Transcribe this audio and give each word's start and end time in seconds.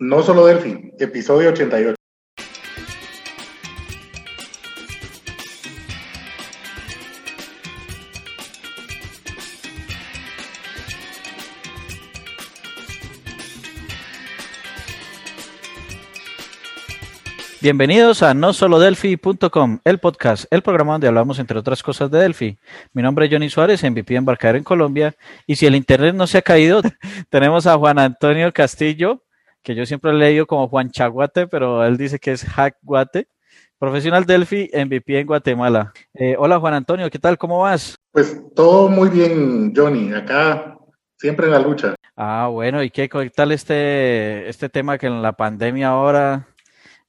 No 0.00 0.24
solo 0.24 0.44
Delphi, 0.44 0.90
episodio 0.98 1.50
88. 1.50 1.94
Bienvenidos 17.64 18.22
a 18.22 18.34
no 18.34 18.52
solo 18.52 18.78
Delphi.com, 18.78 19.78
el 19.84 19.98
podcast, 19.98 20.44
el 20.50 20.60
programa 20.60 20.92
donde 20.92 21.08
hablamos 21.08 21.38
entre 21.38 21.58
otras 21.58 21.82
cosas 21.82 22.10
de 22.10 22.18
Delphi. 22.18 22.58
Mi 22.92 23.02
nombre 23.02 23.24
es 23.24 23.32
Johnny 23.32 23.48
Suárez, 23.48 23.82
MVP 23.82 24.16
embarcadero 24.16 24.58
en 24.58 24.64
Colombia, 24.64 25.14
y 25.46 25.56
si 25.56 25.64
el 25.64 25.74
internet 25.76 26.14
no 26.14 26.26
se 26.26 26.36
ha 26.38 26.42
caído, 26.42 26.82
tenemos 27.30 27.66
a 27.66 27.78
Juan 27.78 27.98
Antonio 27.98 28.52
Castillo, 28.52 29.23
que 29.64 29.74
yo 29.74 29.86
siempre 29.86 30.10
he 30.10 30.14
leído 30.14 30.46
como 30.46 30.68
Juan 30.68 30.90
Chaguate, 30.90 31.48
pero 31.48 31.84
él 31.84 31.96
dice 31.96 32.18
que 32.18 32.32
es 32.32 32.44
Hack 32.44 32.76
Guate, 32.82 33.28
profesional 33.78 34.26
Delphi, 34.26 34.70
MVP 34.72 35.18
en 35.18 35.26
Guatemala. 35.26 35.92
Eh, 36.12 36.36
hola 36.38 36.60
Juan 36.60 36.74
Antonio, 36.74 37.08
¿qué 37.10 37.18
tal? 37.18 37.38
¿Cómo 37.38 37.60
vas? 37.60 37.96
Pues 38.12 38.40
todo 38.54 38.90
muy 38.90 39.08
bien, 39.08 39.72
Johnny, 39.74 40.12
acá 40.12 40.78
siempre 41.16 41.46
en 41.46 41.52
la 41.52 41.58
lucha. 41.60 41.94
Ah, 42.14 42.48
bueno, 42.52 42.82
¿y 42.82 42.90
qué, 42.90 43.08
qué 43.08 43.30
tal 43.30 43.52
este, 43.52 44.48
este 44.48 44.68
tema 44.68 44.98
que 44.98 45.06
en 45.06 45.22
la 45.22 45.32
pandemia 45.32 45.88
ahora 45.88 46.46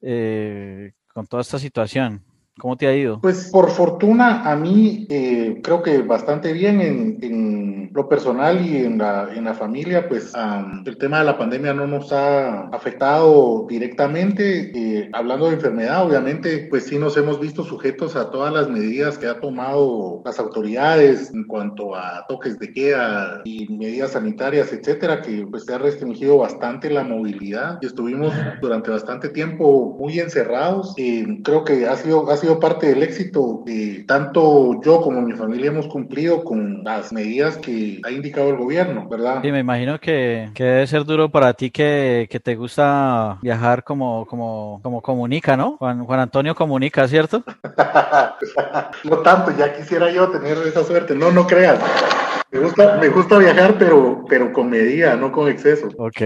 eh, 0.02 0.94
con 1.14 1.28
toda 1.28 1.42
esta 1.42 1.60
situación? 1.60 2.24
¿Cómo 2.58 2.78
te 2.78 2.88
ha 2.88 2.96
ido? 2.96 3.20
Pues 3.20 3.50
por 3.52 3.70
fortuna 3.70 4.50
a 4.50 4.56
mí 4.56 5.06
eh, 5.10 5.60
creo 5.62 5.84
que 5.84 6.02
bastante 6.04 6.54
bien 6.54 6.80
en, 6.80 7.18
en, 7.22 7.76
lo 7.96 8.10
personal 8.10 8.66
y 8.66 8.78
en 8.78 8.98
la, 8.98 9.30
en 9.34 9.46
la 9.46 9.54
familia, 9.54 10.10
pues 10.10 10.34
um, 10.36 10.84
el 10.86 10.98
tema 10.98 11.20
de 11.20 11.26
la 11.26 11.38
pandemia 11.38 11.74
no 11.74 11.88
nos 11.88 12.12
ha 12.12 12.68
afectado 12.68 13.66
directamente. 13.70 14.72
Eh, 14.76 15.10
hablando 15.14 15.48
de 15.48 15.54
enfermedad, 15.54 16.06
obviamente, 16.06 16.68
pues 16.70 16.86
sí 16.86 17.00
nos 17.00 17.16
hemos 17.16 17.40
visto 17.40 17.64
sujetos 17.64 18.18
a 18.18 18.32
todas 18.32 18.54
las 18.54 18.70
medidas 18.70 19.18
que 19.18 19.28
ha 19.28 19.40
tomado 19.40 20.22
las 20.26 20.40
autoridades 20.40 21.34
en 21.34 21.46
cuanto 21.46 21.96
a 21.96 22.26
toques 22.28 22.60
de 22.60 22.74
queda 22.74 23.42
y 23.46 23.66
medidas 23.70 24.12
sanitarias, 24.12 24.74
etcétera, 24.74 25.22
que 25.22 25.48
pues 25.50 25.64
se 25.64 25.74
ha 25.74 25.78
restringido 25.78 26.38
bastante 26.38 26.90
la 26.90 27.04
movilidad 27.04 27.80
y 27.82 27.86
estuvimos 27.86 28.34
durante 28.62 28.92
bastante 28.92 29.30
tiempo 29.30 29.96
muy 29.98 30.20
encerrados. 30.20 30.94
Eh, 30.98 31.26
creo 31.46 31.64
que 31.64 31.88
ha 31.88 31.96
sido, 31.96 32.30
ha 32.30 32.36
sido 32.36 32.45
sido 32.46 32.60
parte 32.60 32.88
del 32.88 33.02
éxito. 33.02 33.64
que 33.66 34.06
tanto 34.08 34.80
yo 34.84 35.02
como 35.02 35.22
mi 35.22 35.34
familia 35.34 35.72
hemos 35.72 35.88
cumplido 35.88 36.44
con 36.44 36.84
las 36.84 37.12
medidas 37.12 37.58
que 37.58 38.00
ha 38.04 38.12
indicado 38.12 38.50
el 38.50 38.58
gobierno, 38.58 39.08
¿verdad? 39.10 39.40
Sí, 39.42 39.52
me 39.52 39.60
imagino 39.60 40.00
que, 40.00 40.50
que 40.54 40.64
debe 40.64 40.88
ser 40.88 41.06
duro 41.06 41.30
para 41.30 41.54
ti 41.54 41.72
que, 41.72 42.28
que, 42.30 42.40
te 42.40 42.56
gusta 42.56 43.40
viajar 43.42 43.84
como, 43.84 44.28
como, 44.28 44.80
como 44.84 45.02
comunica, 45.02 45.58
¿no? 45.58 45.78
Juan, 45.78 46.06
Juan 46.06 46.20
Antonio 46.20 46.54
comunica, 46.54 47.08
¿cierto? 47.08 47.44
no 49.04 49.18
tanto, 49.20 49.52
ya 49.58 49.74
quisiera 49.76 50.12
yo 50.12 50.30
tener 50.30 50.58
esa 50.68 50.84
suerte. 50.84 51.16
No, 51.16 51.32
no 51.32 51.48
creas. 51.48 51.80
Me 52.56 52.62
gusta, 52.62 52.98
me 53.02 53.10
gusta 53.10 53.38
viajar, 53.38 53.76
pero, 53.78 54.24
pero 54.30 54.54
con 54.54 54.70
medida, 54.70 55.18
no 55.18 55.30
con 55.30 55.50
exceso. 55.50 55.90
Ok. 55.98 56.22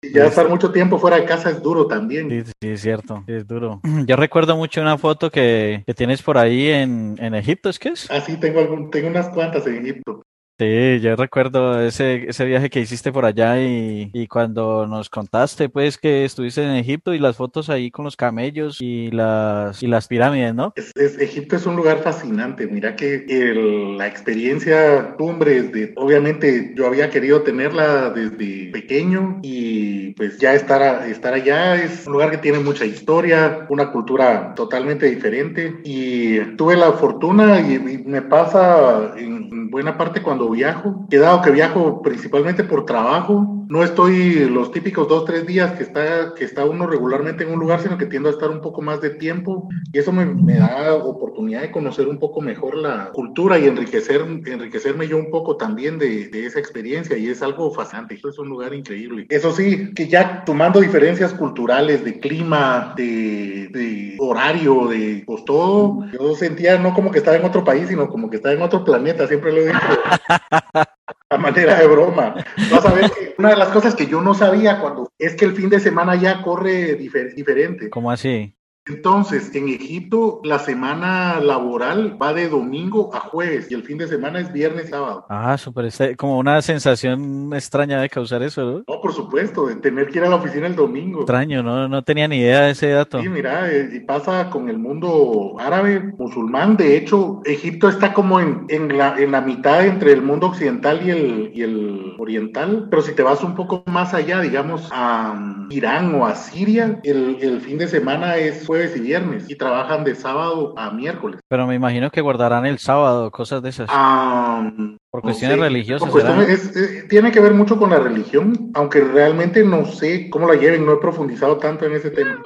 Y 0.00 0.12
ya 0.12 0.26
estar 0.26 0.48
mucho 0.48 0.70
tiempo 0.70 0.96
fuera 0.96 1.16
de 1.16 1.24
casa 1.24 1.50
es 1.50 1.60
duro 1.60 1.88
también. 1.88 2.30
Sí, 2.30 2.52
sí, 2.60 2.68
es 2.68 2.80
cierto, 2.82 3.24
es 3.26 3.48
duro. 3.48 3.80
Yo 4.06 4.14
recuerdo 4.14 4.56
mucho 4.56 4.80
una 4.80 4.96
foto 4.96 5.28
que, 5.28 5.82
que 5.84 5.92
tienes 5.92 6.22
por 6.22 6.38
ahí 6.38 6.68
en, 6.68 7.16
en 7.18 7.34
Egipto, 7.34 7.68
¿es 7.68 7.80
que 7.80 7.88
es? 7.88 8.08
Ah, 8.12 8.20
sí, 8.20 8.36
tengo, 8.38 8.60
algún, 8.60 8.92
tengo 8.92 9.08
unas 9.08 9.28
cuantas 9.30 9.66
en 9.66 9.78
Egipto. 9.78 10.22
Sí, 10.62 11.00
yo 11.00 11.16
recuerdo 11.16 11.80
ese, 11.80 12.28
ese 12.28 12.44
viaje 12.44 12.70
que 12.70 12.78
hiciste 12.78 13.10
por 13.10 13.24
allá 13.24 13.60
y, 13.60 14.10
y, 14.12 14.28
cuando 14.28 14.86
nos 14.86 15.10
contaste 15.10 15.68
pues 15.68 15.98
que 15.98 16.24
estuviste 16.24 16.62
en 16.62 16.76
Egipto 16.76 17.12
y 17.12 17.18
las 17.18 17.36
fotos 17.36 17.68
ahí 17.68 17.90
con 17.90 18.04
los 18.04 18.14
camellos 18.14 18.80
y 18.80 19.10
las, 19.10 19.82
y 19.82 19.88
las 19.88 20.06
pirámides, 20.06 20.54
¿no? 20.54 20.72
Es, 20.76 20.92
es, 20.94 21.18
Egipto 21.18 21.56
es 21.56 21.66
un 21.66 21.74
lugar 21.74 21.98
fascinante, 21.98 22.68
mira 22.68 22.94
que 22.94 23.24
el, 23.28 23.98
la 23.98 24.06
experiencia 24.06 25.16
cumbre, 25.18 25.64
de, 25.64 25.94
obviamente 25.96 26.72
yo 26.76 26.86
había 26.86 27.10
querido 27.10 27.42
tenerla 27.42 28.10
desde 28.10 28.70
pequeño 28.70 29.40
y 29.42 30.12
pues 30.12 30.38
ya 30.38 30.54
estar, 30.54 31.08
estar 31.08 31.34
allá 31.34 31.74
es 31.74 32.06
un 32.06 32.12
lugar 32.12 32.30
que 32.30 32.38
tiene 32.38 32.60
mucha 32.60 32.84
historia, 32.84 33.66
una 33.68 33.90
cultura 33.90 34.54
totalmente 34.54 35.06
diferente 35.06 35.80
y 35.82 36.38
tuve 36.56 36.76
la 36.76 36.92
fortuna 36.92 37.60
y, 37.60 37.74
y 37.74 37.98
me 38.06 38.22
pasa 38.22 39.12
en 39.16 39.42
buena 39.72 39.96
parte 39.96 40.22
cuando 40.22 40.51
viajo, 40.52 41.06
he 41.10 41.18
dado 41.18 41.42
que 41.42 41.50
viajo 41.50 42.02
principalmente 42.02 42.64
por 42.64 42.86
trabajo, 42.86 43.62
no 43.72 43.82
estoy 43.82 44.50
los 44.50 44.70
típicos 44.70 45.08
dos, 45.08 45.24
tres 45.24 45.46
días 45.46 45.72
que 45.72 45.82
está, 45.82 46.34
que 46.34 46.44
está 46.44 46.66
uno 46.66 46.86
regularmente 46.86 47.44
en 47.44 47.52
un 47.52 47.58
lugar, 47.58 47.80
sino 47.80 47.96
que 47.96 48.04
tiendo 48.04 48.28
a 48.28 48.32
estar 48.32 48.50
un 48.50 48.60
poco 48.60 48.82
más 48.82 49.00
de 49.00 49.08
tiempo. 49.08 49.66
Y 49.94 49.98
eso 49.98 50.12
me, 50.12 50.26
me 50.26 50.58
da 50.58 50.94
oportunidad 50.94 51.62
de 51.62 51.70
conocer 51.70 52.06
un 52.06 52.18
poco 52.18 52.42
mejor 52.42 52.76
la 52.76 53.10
cultura 53.14 53.58
y 53.58 53.66
enriquecer, 53.66 54.20
enriquecerme 54.20 55.08
yo 55.08 55.16
un 55.16 55.30
poco 55.30 55.56
también 55.56 55.98
de, 55.98 56.28
de 56.28 56.44
esa 56.44 56.58
experiencia. 56.58 57.16
Y 57.16 57.28
es 57.28 57.42
algo 57.42 57.70
fascinante, 57.70 58.14
es 58.22 58.38
un 58.38 58.50
lugar 58.50 58.74
increíble. 58.74 59.26
Eso 59.30 59.52
sí, 59.52 59.94
que 59.94 60.06
ya 60.06 60.44
tomando 60.44 60.78
diferencias 60.78 61.32
culturales, 61.32 62.04
de 62.04 62.20
clima, 62.20 62.92
de, 62.94 63.68
de 63.72 64.16
horario, 64.18 64.88
de 64.88 65.22
pues 65.26 65.46
todo, 65.46 66.04
yo 66.12 66.34
sentía 66.34 66.78
no 66.78 66.92
como 66.92 67.10
que 67.10 67.18
estaba 67.18 67.38
en 67.38 67.44
otro 67.46 67.64
país, 67.64 67.88
sino 67.88 68.08
como 68.08 68.28
que 68.28 68.36
estaba 68.36 68.54
en 68.54 68.60
otro 68.60 68.84
planeta, 68.84 69.26
siempre 69.26 69.50
lo 69.50 69.58
he 69.58 69.66
dicho. 69.68 69.78
a 70.50 71.38
manera 71.38 71.78
de 71.78 71.86
broma. 71.86 72.34
Vas 72.70 72.84
a 72.84 72.92
ver 72.92 73.10
que 73.10 73.34
una 73.38 73.50
de 73.50 73.56
las 73.56 73.68
cosas 73.68 73.94
que 73.94 74.06
yo 74.06 74.20
no 74.20 74.34
sabía 74.34 74.80
cuando 74.80 75.10
es 75.18 75.34
que 75.34 75.44
el 75.44 75.54
fin 75.54 75.68
de 75.68 75.80
semana 75.80 76.14
ya 76.16 76.42
corre 76.42 76.94
difer 76.94 77.34
diferente. 77.34 77.90
¿Cómo 77.90 78.10
así? 78.10 78.54
Entonces, 78.86 79.54
en 79.54 79.68
Egipto 79.68 80.40
la 80.42 80.58
semana 80.58 81.38
laboral 81.40 82.20
va 82.20 82.32
de 82.32 82.48
domingo 82.48 83.14
a 83.14 83.20
jueves 83.20 83.70
y 83.70 83.74
el 83.74 83.84
fin 83.84 83.98
de 83.98 84.08
semana 84.08 84.40
es 84.40 84.52
viernes 84.52 84.86
y 84.86 84.88
sábado. 84.88 85.24
Ah, 85.28 85.56
súper, 85.56 85.90
como 86.16 86.38
una 86.38 86.60
sensación 86.62 87.52
extraña 87.54 88.00
de 88.00 88.08
causar 88.08 88.42
eso, 88.42 88.64
¿no? 88.64 88.84
No, 88.88 89.00
por 89.00 89.12
supuesto, 89.12 89.66
de 89.66 89.76
tener 89.76 90.08
que 90.08 90.18
ir 90.18 90.24
a 90.24 90.28
la 90.28 90.36
oficina 90.36 90.66
el 90.66 90.74
domingo. 90.74 91.20
Extraño, 91.20 91.62
no, 91.62 91.88
no 91.88 92.02
tenía 92.02 92.26
ni 92.26 92.38
idea 92.38 92.62
de 92.62 92.70
ese 92.72 92.88
dato. 92.88 93.20
Sí, 93.22 93.28
mira, 93.28 93.68
y 93.72 94.00
pasa 94.00 94.50
con 94.50 94.68
el 94.68 94.78
mundo 94.78 95.54
árabe, 95.60 96.00
musulmán. 96.18 96.76
De 96.76 96.96
hecho, 96.96 97.40
Egipto 97.44 97.88
está 97.88 98.12
como 98.12 98.40
en, 98.40 98.66
en, 98.68 98.98
la, 98.98 99.16
en 99.16 99.30
la 99.30 99.42
mitad 99.42 99.86
entre 99.86 100.12
el 100.12 100.22
mundo 100.22 100.48
occidental 100.48 101.06
y 101.06 101.10
el, 101.10 101.50
y 101.54 101.62
el 101.62 102.16
oriental. 102.18 102.88
Pero 102.90 103.02
si 103.02 103.12
te 103.14 103.22
vas 103.22 103.44
un 103.44 103.54
poco 103.54 103.84
más 103.86 104.12
allá, 104.12 104.40
digamos, 104.40 104.88
a 104.92 105.66
Irán 105.70 106.16
o 106.16 106.26
a 106.26 106.34
Siria, 106.34 107.00
el, 107.04 107.38
el 107.40 107.60
fin 107.60 107.78
de 107.78 107.86
semana 107.86 108.36
es 108.36 108.68
jueves 108.72 108.96
y 108.96 109.00
viernes 109.00 109.50
y 109.50 109.54
trabajan 109.54 110.02
de 110.02 110.14
sábado 110.14 110.72
a 110.78 110.90
miércoles. 110.90 111.40
Pero 111.46 111.66
me 111.66 111.74
imagino 111.74 112.10
que 112.10 112.22
guardarán 112.22 112.64
el 112.64 112.78
sábado, 112.78 113.30
cosas 113.30 113.62
de 113.62 113.68
esas. 113.68 113.90
Um, 113.90 114.96
por 115.10 115.20
cuestiones 115.20 115.58
no 115.58 115.64
sé, 115.64 115.68
religiosas. 115.68 116.08
Por 116.08 116.22
cuestiones, 116.22 116.48
es, 116.48 116.74
es, 116.74 117.08
tiene 117.08 117.30
que 117.30 117.40
ver 117.40 117.52
mucho 117.52 117.76
con 117.76 117.90
la 117.90 117.98
religión, 117.98 118.70
aunque 118.72 119.00
realmente 119.00 119.62
no 119.62 119.84
sé 119.84 120.30
cómo 120.30 120.48
la 120.48 120.54
lleven, 120.54 120.86
no 120.86 120.94
he 120.94 120.96
profundizado 120.96 121.58
tanto 121.58 121.84
en 121.84 121.92
ese 121.92 122.10
tema. 122.12 122.42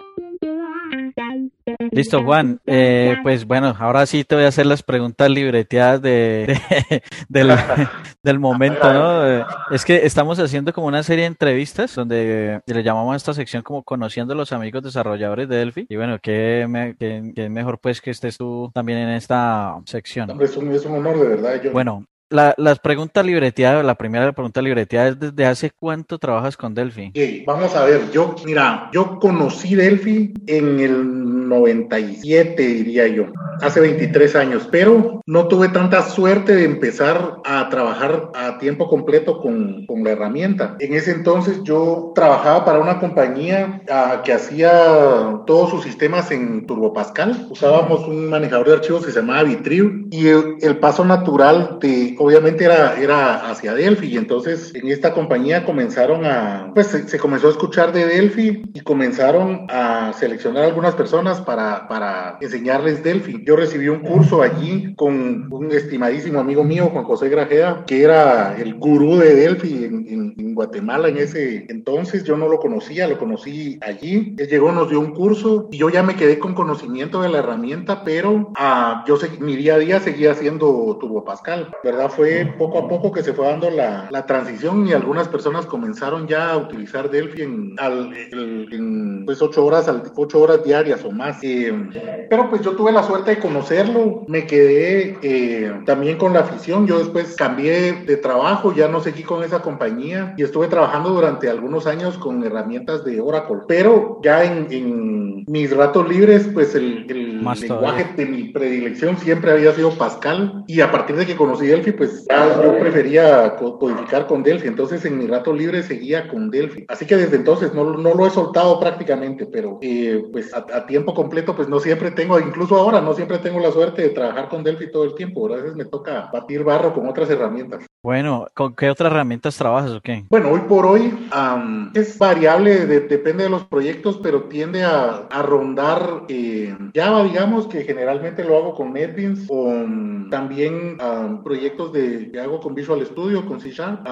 Listo, 1.97 2.23
Juan. 2.23 2.61
Eh, 2.67 3.17
pues 3.23 3.47
bueno, 3.47 3.75
ahora 3.79 4.05
sí 4.05 4.23
te 4.23 4.35
voy 4.35 4.45
a 4.45 4.49
hacer 4.49 4.67
las 4.67 4.83
preguntas 4.83 5.31
libreteadas 5.31 6.03
de, 6.03 6.61
de 6.89 7.03
del, 7.29 7.57
del, 8.23 8.39
momento, 8.39 8.93
¿no? 8.93 9.47
Es 9.71 9.85
que 9.85 10.05
estamos 10.05 10.39
haciendo 10.39 10.75
como 10.75 10.89
una 10.89 11.03
serie 11.03 11.23
de 11.23 11.29
entrevistas 11.29 11.95
donde 11.95 12.61
le 12.67 12.83
llamamos 12.83 13.15
a 13.15 13.17
esta 13.17 13.33
sección 13.33 13.63
como 13.63 13.83
conociendo 13.83 14.35
a 14.35 14.37
los 14.37 14.53
amigos 14.53 14.83
desarrolladores 14.83 15.49
de 15.49 15.57
Delphi. 15.57 15.87
Y 15.89 15.97
bueno, 15.97 16.19
qué, 16.21 16.67
me, 16.69 16.97
qué, 16.97 17.33
qué 17.35 17.49
mejor 17.49 17.79
pues 17.79 18.03
que 18.03 18.11
estés 18.11 18.37
tú 18.37 18.71
también 18.75 18.99
en 18.99 19.11
esta 19.11 19.77
sección. 19.87 20.31
Hombre, 20.31 20.47
es, 20.47 20.57
un, 20.57 20.71
es 20.73 20.85
un 20.85 20.97
honor, 20.97 21.19
de 21.19 21.29
verdad. 21.29 21.63
Yo... 21.63 21.73
Bueno, 21.73 22.05
la, 22.31 22.55
las 22.57 22.79
preguntas 22.79 23.25
libreteadas, 23.25 23.85
la 23.85 23.95
primera 23.95 24.33
pregunta 24.33 24.63
libreteada 24.63 25.09
es 25.09 25.21
desde 25.21 25.47
hace 25.47 25.71
cuánto 25.71 26.19
trabajas 26.19 26.57
con 26.57 26.75
Delphi. 26.75 27.11
Okay, 27.11 27.45
vamos 27.45 27.75
a 27.75 27.85
ver, 27.85 28.11
yo, 28.11 28.35
mira, 28.45 28.91
yo 28.93 29.19
conocí 29.19 29.75
Delphi 29.75 30.35
en 30.47 30.81
el 30.81 31.49
97, 31.49 32.61
diría 32.61 33.07
yo, 33.07 33.27
hace 33.61 33.81
23 33.81 34.37
años, 34.37 34.69
pero 34.71 35.21
no 35.27 35.49
tuve 35.49 35.69
tanta 35.69 36.03
suerte 36.03 36.55
de 36.55 36.65
empezar 36.65 37.37
a 37.45 37.69
trabajar 37.69 38.31
a 38.35 38.59
tiempo 38.59 38.89
completo 38.89 39.41
con, 39.41 39.87
con 39.87 40.03
la 40.03 40.11
herramienta. 40.11 40.77
En 40.81 40.95
ese 40.95 41.13
entonces 41.13 41.63
yo 41.63 42.13
trabajaba 42.15 42.65
para 42.65 42.81
una 42.81 42.99
compañía 42.99 43.83
uh, 43.89 44.23
que 44.23 44.33
hacía 44.33 45.41
todos 45.47 45.71
sus 45.71 45.85
sistemas 45.85 46.31
en 46.31 46.67
Turbo 46.67 46.93
Pascal. 46.93 47.47
Usábamos 47.51 48.07
un 48.09 48.29
manejador 48.29 48.69
de 48.69 48.75
archivos 48.75 49.07
que 49.07 49.13
se 49.13 49.21
llamaba 49.21 49.45
Vitriu 49.45 50.09
y 50.11 50.29
el, 50.29 50.57
el 50.61 50.79
paso 50.79 51.05
natural 51.05 51.79
de 51.81 52.16
obviamente 52.19 52.65
era, 52.65 52.99
era 53.01 53.51
hacia 53.51 53.75
Delphi 53.75 54.09
y 54.09 54.17
entonces 54.17 54.75
en 54.75 54.89
esta 54.89 55.13
compañía 55.13 55.65
comenzaron 55.65 56.25
a, 56.25 56.71
pues 56.75 56.89
se, 56.89 57.09
se, 57.09 57.19
comenzó 57.19 57.49
a 57.49 57.51
escuchar 57.51 57.93
de 57.93 58.07
Delphi 58.07 58.63
y 58.75 58.81
comenzaron 58.81 59.67
a 59.69 60.13
seleccionar 60.13 60.65
algunas 60.65 60.95
personas 60.95 61.41
para, 61.41 61.89
para 61.89 62.39
enseñarles 62.41 63.03
Delphi. 63.03 63.43
Yo 63.45 63.57
recibí 63.57 63.89
un 63.89 64.01
curso 64.01 64.43
allí 64.43 64.95
con 64.97 65.53
un 65.53 65.73
estimadísimo 65.73 66.41
amigo 66.41 66.65
mío, 66.65 66.91
Juan 66.93 67.05
José 67.05 67.29
Grajeda, 67.29 67.85
que 67.87 68.03
era 68.03 68.57
el 68.57 68.75
gurú 68.75 69.17
de 69.17 69.35
Delphi 69.35 69.85
en, 69.85 70.35
en, 70.39 70.55
Guatemala 70.55 71.09
en 71.09 71.19
ese 71.19 71.67
entonces. 71.69 72.25
Yo 72.25 72.37
no 72.39 72.49
lo 72.49 72.59
conocía, 72.59 73.07
lo 73.07 73.19
conocí 73.19 73.79
allí. 73.83 74.35
Él 74.39 74.49
llegó, 74.49 74.73
nos 74.73 74.89
dio 74.89 75.01
un 75.01 75.13
curso 75.13 75.69
y 75.71 75.77
yo 75.77 75.91
ya 75.91 76.03
me 76.03 76.17
quedé 76.17 76.39
con 76.39 76.55
conocimiento 76.55 77.21
de 77.21 77.29
la 77.29 77.39
herramienta, 77.41 78.05
pero 78.05 78.33
uh, 78.33 79.07
yo 79.07 79.17
sé, 79.19 79.31
mi 79.39 79.55
día 79.55 79.75
a 79.75 79.79
día 79.79 80.01
seguía 80.01 80.33
haciendo 80.33 80.97
Turbo 80.99 81.25
Pascal, 81.25 81.71
¿verdad? 81.85 82.06
Fue 82.09 82.55
poco 82.59 82.79
a 82.79 82.89
poco 82.89 83.13
que 83.13 83.23
se 83.23 83.33
fue 83.33 83.47
dando 83.47 83.71
la, 83.71 84.09
la 84.11 84.27
transición 84.27 84.87
y 84.87 84.93
algunas 84.93 85.29
personas 85.29 85.67
comenzaron 85.67 86.27
ya 86.27 86.51
a 86.51 86.57
utilizar 86.57 87.11
Delphi 87.11 87.43
en, 87.43 87.75
al, 87.79 88.13
en 88.33 89.25
pues 89.25 89.43
ocho 89.43 89.65
horas, 89.65 89.91
ocho 90.15 90.41
horas 90.41 90.65
diarias 90.65 91.05
o 91.05 91.11
más. 91.11 91.39
Eh, 91.43 92.27
pero 92.31 92.49
pues 92.51 92.63
yo 92.63 92.73
tuve 92.73 92.93
la 92.93 93.03
suerte 93.03 93.33
de 93.33 93.39
conocerlo, 93.39 94.25
me 94.29 94.47
quedé 94.47 95.19
eh, 95.23 95.73
también 95.85 96.19
con 96.19 96.33
la 96.33 96.41
afición, 96.41 96.87
yo 96.87 96.99
después 96.99 97.37
cambié 97.37 97.93
de 98.05 98.17
trabajo, 98.17 98.75
ya 98.75 98.89
no 98.89 99.01
seguí 99.01 99.23
con 99.23 99.43
esa 99.43 99.61
compañía 99.61 100.35
y 100.37 100.43
estuve 100.43 100.69
trabajando 100.69 101.11
durante 101.11 101.49
algunos 101.49 101.87
años 101.87 102.19
con 102.19 102.45
herramientas 102.45 103.05
de 103.05 103.21
Oracle, 103.21 103.59
pero 103.69 104.21
ya 104.23 104.45
en, 104.45 104.67
en 104.71 105.45
mis 105.47 105.75
ratos 105.75 106.09
libres, 106.09 106.49
pues 106.53 106.75
el, 106.75 107.11
el 107.11 107.26
lenguaje 107.55 108.13
de 108.17 108.27
mi 108.27 108.45
predilección 108.45 109.17
siempre 109.19 109.53
había 109.53 109.73
sido 109.73 109.91
Pascal 109.91 110.65
y 110.67 110.81
a 110.81 110.91
partir 110.91 111.17
de 111.17 111.27
que 111.27 111.37
conocí 111.37 111.67
Delphi, 111.67 111.93
pues 111.93 112.27
ya 112.29 112.63
yo 112.63 112.79
prefería 112.79 113.57
codificar 113.57 114.27
con 114.27 114.43
Delphi, 114.43 114.69
entonces 114.69 115.05
en 115.05 115.19
mi 115.19 115.27
rato 115.27 115.53
libre 115.53 115.83
seguía 115.83 116.29
con 116.29 116.51
Delphi. 116.51 116.85
Así 116.89 117.07
que 117.07 117.17
desde 117.17 117.37
entonces 117.37 117.75
no, 117.75 117.97
no 117.97 118.15
lo 118.15 118.27
he 118.27 118.31
soltado 118.31 118.79
prácticamente, 118.81 119.47
pero 119.47 119.79
eh, 119.83 120.23
pues 120.33 120.53
a, 120.55 120.59
a, 120.73 120.87
tiempo 120.87 121.15
completo, 121.15 121.55
pues 121.55 121.69
no 121.69 121.81
siempre 121.81 122.11
tengo, 122.11 122.39
incluso 122.39 122.77
ahora 122.77 123.01
no 123.01 123.15
siempre 123.15 123.39
tengo 123.39 123.61
la 123.61 123.73
suerte 123.73 124.03
de 124.03 124.11
trabajar 124.11 124.49
con 124.49 124.63
Delphi 124.63 124.91
todo 124.91 125.05
el 125.05 125.15
tiempo, 125.15 125.47
a 125.53 125.57
veces 125.57 125.77
me 125.77 125.85
toca 125.85 126.31
batir 126.33 126.65
barro 126.65 126.93
con 126.95 127.09
otras 127.09 127.31
herramientas. 127.31 127.85
Bueno, 128.03 128.47
¿con 128.55 128.75
qué 128.75 128.89
otras 128.89 129.11
herramientas 129.11 129.57
trabajas 129.57 129.91
o 129.91 130.01
qué? 130.01 130.25
Bueno, 130.31 130.51
hoy 130.51 130.61
por 130.69 130.87
hoy 130.87 131.13
um, 131.35 131.91
es 131.95 132.19
variable, 132.19 132.87
de, 132.87 133.01
depende 133.01 133.45
de 133.45 133.51
los 133.51 133.65
proyectos, 133.65 134.21
pero 134.23 134.45
tiende 134.45 134.85
a, 134.85 135.27
a 135.29 135.43
rondar 135.43 136.23
eh, 136.29 136.77
Java, 136.95 137.25
digamos, 137.25 137.36
que 137.69 137.85
generalmente 137.85 138.45
lo 138.45 138.57
hago 138.57 138.75
con 138.75 138.93
NetBeans, 138.93 139.47
um, 139.49 140.29
también 140.31 140.99
um, 141.01 141.43
proyectos 141.43 141.93
de, 141.93 142.31
que 142.33 142.41
hago 142.41 142.61
con 142.61 142.75
Visual 142.75 143.05
Studio, 143.05 143.47
con 143.47 143.61
C 143.61 143.71
Sharp, 143.71 144.07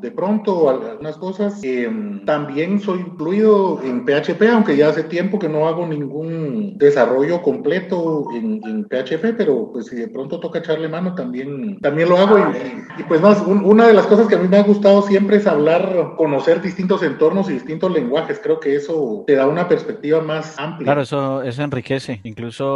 de 0.00 0.10
pronto 0.10 0.70
algunas 0.70 1.16
cosas. 1.16 1.60
Eh, 1.64 1.90
también 2.24 2.80
soy 2.80 3.00
incluido 3.00 3.80
en 3.82 4.04
PHP, 4.04 4.42
aunque 4.52 4.76
ya 4.76 4.88
hace 4.88 5.04
tiempo 5.04 5.38
que 5.38 5.48
no 5.48 5.66
hago 5.66 5.86
ningún 5.86 6.78
desarrollo 6.78 7.42
completo 7.42 8.28
en, 8.32 8.60
en 8.64 8.84
PHP, 8.84 9.36
pero 9.36 9.70
pues 9.72 9.86
si 9.86 9.96
de 9.96 10.08
pronto 10.08 10.38
toca 10.40 10.60
echarle 10.60 10.88
mano, 10.88 11.14
también, 11.14 11.78
también 11.80 12.08
lo 12.08 12.16
hago. 12.16 12.38
Y, 12.38 13.00
y 13.00 13.02
pues 13.04 13.20
no, 13.20 13.30
un, 13.46 13.64
una 13.64 13.86
de 13.86 13.94
las 13.94 14.06
cosas 14.06 14.28
que 14.28 14.36
a 14.36 14.38
mí 14.38 14.48
me 14.48 14.58
ha 14.58 14.62
gustado 14.62 15.02
siempre 15.02 15.36
es 15.36 15.46
hablar, 15.46 16.14
conocer 16.16 16.62
distintos 16.62 17.02
entornos 17.02 17.50
y 17.50 17.54
distintos 17.54 17.92
lenguajes. 17.92 18.40
Creo 18.42 18.60
que 18.60 18.76
eso 18.76 19.24
te 19.26 19.34
da 19.34 19.46
una 19.46 19.68
perspectiva 19.68 20.20
más 20.20 20.58
amplia. 20.58 20.86
Claro, 20.86 21.02
eso, 21.02 21.42
eso 21.42 21.62
enriquece. 21.62 22.20
Incluso 22.24 22.67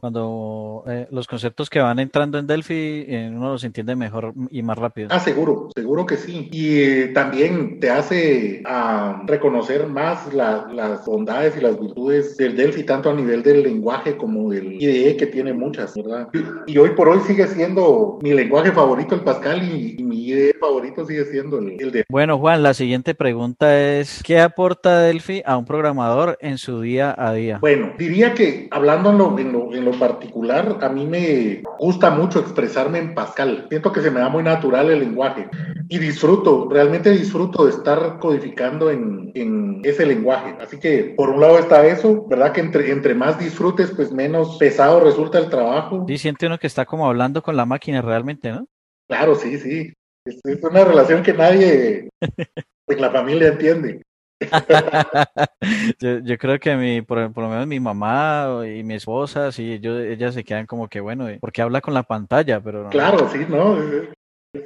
cuando 0.00 0.84
eh, 0.86 1.06
los 1.10 1.26
conceptos 1.26 1.70
que 1.70 1.80
van 1.80 1.98
entrando 1.98 2.38
en 2.38 2.46
Delphi, 2.46 3.04
eh, 3.08 3.30
uno 3.32 3.52
los 3.52 3.64
entiende 3.64 3.96
mejor 3.96 4.32
y 4.50 4.62
más 4.62 4.78
rápido. 4.78 5.08
Ah, 5.10 5.20
seguro, 5.20 5.68
seguro 5.74 6.06
que 6.06 6.16
sí. 6.16 6.48
Y 6.52 6.80
eh, 6.80 7.06
también 7.08 7.80
te 7.80 7.90
hace 7.90 8.62
uh, 8.64 9.26
reconocer 9.26 9.86
más 9.86 10.32
la, 10.32 10.68
las 10.72 11.04
bondades 11.04 11.56
y 11.56 11.60
las 11.60 11.78
virtudes 11.78 12.36
del 12.36 12.56
Delphi, 12.56 12.84
tanto 12.84 13.10
a 13.10 13.14
nivel 13.14 13.42
del 13.42 13.62
lenguaje 13.62 14.16
como 14.16 14.50
del 14.50 14.72
IDE, 14.72 15.16
que 15.16 15.26
tiene 15.26 15.52
muchas, 15.52 15.94
¿verdad? 15.94 16.28
Y, 16.66 16.72
y 16.72 16.78
hoy 16.78 16.90
por 16.90 17.08
hoy 17.08 17.20
sigue 17.20 17.46
siendo 17.46 18.18
mi 18.22 18.32
lenguaje 18.32 18.72
favorito 18.72 19.14
el 19.14 19.22
Pascal 19.22 19.62
y, 19.62 19.96
y 19.98 20.02
mi 20.26 20.52
favorito 20.58 21.06
sigue 21.06 21.24
siendo 21.24 21.58
el, 21.58 21.80
el, 21.80 21.92
de. 21.92 22.04
Bueno, 22.08 22.38
Juan, 22.38 22.62
la 22.62 22.74
siguiente 22.74 23.14
pregunta 23.14 23.80
es: 23.80 24.22
¿qué 24.24 24.40
aporta 24.40 25.00
Delphi 25.00 25.42
a 25.44 25.56
un 25.56 25.64
programador 25.64 26.36
en 26.40 26.58
su 26.58 26.80
día 26.80 27.14
a 27.16 27.32
día? 27.32 27.58
Bueno, 27.60 27.92
diría 27.98 28.34
que 28.34 28.68
hablando 28.70 29.10
en 29.10 29.18
lo, 29.18 29.38
en 29.38 29.52
lo, 29.52 29.74
en 29.74 29.84
lo 29.84 29.92
particular, 29.92 30.78
a 30.80 30.88
mí 30.88 31.06
me 31.06 31.62
gusta 31.78 32.10
mucho 32.10 32.40
expresarme 32.40 32.98
en 32.98 33.14
Pascal. 33.14 33.66
Siento 33.68 33.92
que 33.92 34.00
se 34.00 34.10
me 34.10 34.20
da 34.20 34.28
muy 34.28 34.42
natural 34.42 34.90
el 34.90 35.00
lenguaje 35.00 35.48
y 35.88 35.98
disfruto, 35.98 36.68
realmente 36.70 37.10
disfruto 37.10 37.64
de 37.64 37.70
estar 37.70 38.18
codificando 38.18 38.90
en, 38.90 39.32
en 39.34 39.80
ese 39.84 40.06
lenguaje. 40.06 40.56
Así 40.60 40.78
que 40.78 41.14
por 41.16 41.30
un 41.30 41.40
lado 41.40 41.58
está 41.58 41.86
eso, 41.86 42.26
¿verdad? 42.28 42.52
Que 42.52 42.60
entre, 42.60 42.90
entre 42.90 43.14
más 43.14 43.38
disfrutes, 43.38 43.90
pues 43.90 44.12
menos 44.12 44.56
pesado 44.58 45.00
resulta 45.00 45.38
el 45.38 45.48
trabajo. 45.48 46.04
Sí, 46.06 46.18
siente 46.18 46.46
uno 46.46 46.58
que 46.58 46.66
está 46.66 46.84
como 46.84 47.06
hablando 47.06 47.42
con 47.42 47.56
la 47.56 47.66
máquina 47.66 48.02
realmente, 48.02 48.52
¿no? 48.52 48.66
Claro, 49.08 49.34
sí, 49.34 49.58
sí. 49.58 49.92
Es, 50.24 50.40
una 50.62 50.84
relación 50.84 51.22
que 51.22 51.32
nadie 51.32 52.08
en 52.20 53.00
la 53.00 53.10
familia 53.10 53.48
entiende. 53.48 54.02
yo, 55.98 56.18
yo, 56.20 56.38
creo 56.38 56.58
que 56.58 56.76
mi, 56.76 57.02
por, 57.02 57.32
por, 57.32 57.44
lo 57.44 57.50
menos 57.50 57.66
mi 57.66 57.78
mamá 57.78 58.62
y 58.66 58.82
mi 58.82 58.94
esposa, 58.94 59.52
sí, 59.52 59.72
ellos, 59.72 60.00
ellas 60.02 60.34
se 60.34 60.44
quedan 60.44 60.66
como 60.66 60.88
que, 60.88 61.00
bueno, 61.00 61.28
porque 61.40 61.62
habla 61.62 61.80
con 61.80 61.94
la 61.94 62.04
pantalla, 62.04 62.60
pero 62.60 62.84
no. 62.84 62.90
Claro, 62.90 63.28
sí, 63.28 63.44
¿no? 63.48 63.76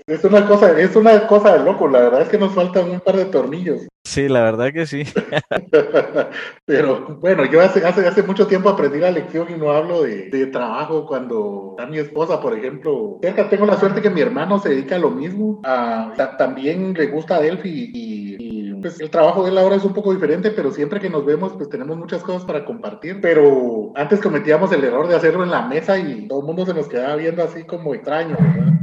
Es 0.07 0.25
una 0.25 0.47
cosa, 0.47 0.81
es 0.81 0.97
una 0.97 1.27
cosa 1.27 1.59
de 1.59 1.65
loco, 1.65 1.87
la 1.89 2.01
verdad 2.01 2.23
es 2.23 2.29
que 2.31 2.39
nos 2.39 2.55
faltan 2.55 2.91
un 2.91 3.01
par 3.01 3.17
de 3.17 3.27
tornillos. 3.27 3.83
Sí, 4.07 4.29
la 4.29 4.43
verdad 4.43 4.71
que 4.71 4.87
sí. 4.87 5.03
Pero 6.67 7.17
bueno, 7.21 7.47
yo 7.47 7.63
hace, 7.63 7.85
hace, 7.85 8.07
hace 8.07 8.23
mucho 8.23 8.47
tiempo 8.47 8.69
aprendí 8.69 8.99
la 8.99 9.11
lección 9.11 9.49
y 9.51 9.59
no 9.59 9.73
hablo 9.73 10.03
de, 10.03 10.29
de 10.29 10.47
trabajo 10.49 11.07
cuando 11.07 11.75
a 11.79 11.87
mi 11.87 11.99
esposa, 11.99 12.39
por 12.39 12.57
ejemplo, 12.57 13.19
cerca 13.23 13.49
tengo 13.49 13.65
la 13.65 13.79
suerte 13.79 14.03
que 14.03 14.11
mi 14.11 14.21
hermano 14.21 14.59
se 14.59 14.69
dedica 14.69 14.97
a 14.97 15.01
lo 15.01 15.11
mismo, 15.11 15.63
a, 15.65 16.13
también 16.39 16.93
le 16.93 17.07
gusta 17.07 17.41
Delphi 17.41 17.91
y, 17.95 18.37
y 18.39 18.75
pues 18.75 19.01
el 19.01 19.09
trabajo 19.09 19.43
de 19.43 19.51
él 19.51 19.59
ahora 19.59 19.77
es 19.77 19.85
un 19.85 19.95
poco 19.95 20.13
diferente, 20.13 20.51
pero 20.51 20.71
siempre 20.71 21.01
que 21.01 21.11
nos 21.11 21.25
vemos 21.25 21.55
pues 21.55 21.71
tenemos 21.71 21.97
muchas 21.97 22.23
cosas 22.23 22.45
para 22.45 22.67
compartir, 22.67 23.21
pero 23.23 23.91
antes 23.97 24.21
cometíamos 24.21 24.71
el 24.73 24.85
error 24.85 25.09
de 25.09 25.17
hacerlo 25.17 25.45
en 25.45 25.51
la 25.51 25.67
mesa 25.67 25.99
y 25.99 26.29
todo 26.29 26.41
el 26.41 26.47
mundo 26.47 26.67
se 26.67 26.75
nos 26.75 26.89
quedaba 26.89 27.17
viendo 27.17 27.43
así 27.43 27.65
como 27.65 27.95
extraño, 27.95 28.37
¿verdad? 28.39 28.75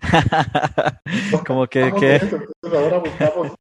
como 1.46 1.66
que, 1.66 1.92
que... 1.98 2.16
Entonces 2.16 2.48
ahora 2.72 2.98
buscamos 2.98 3.52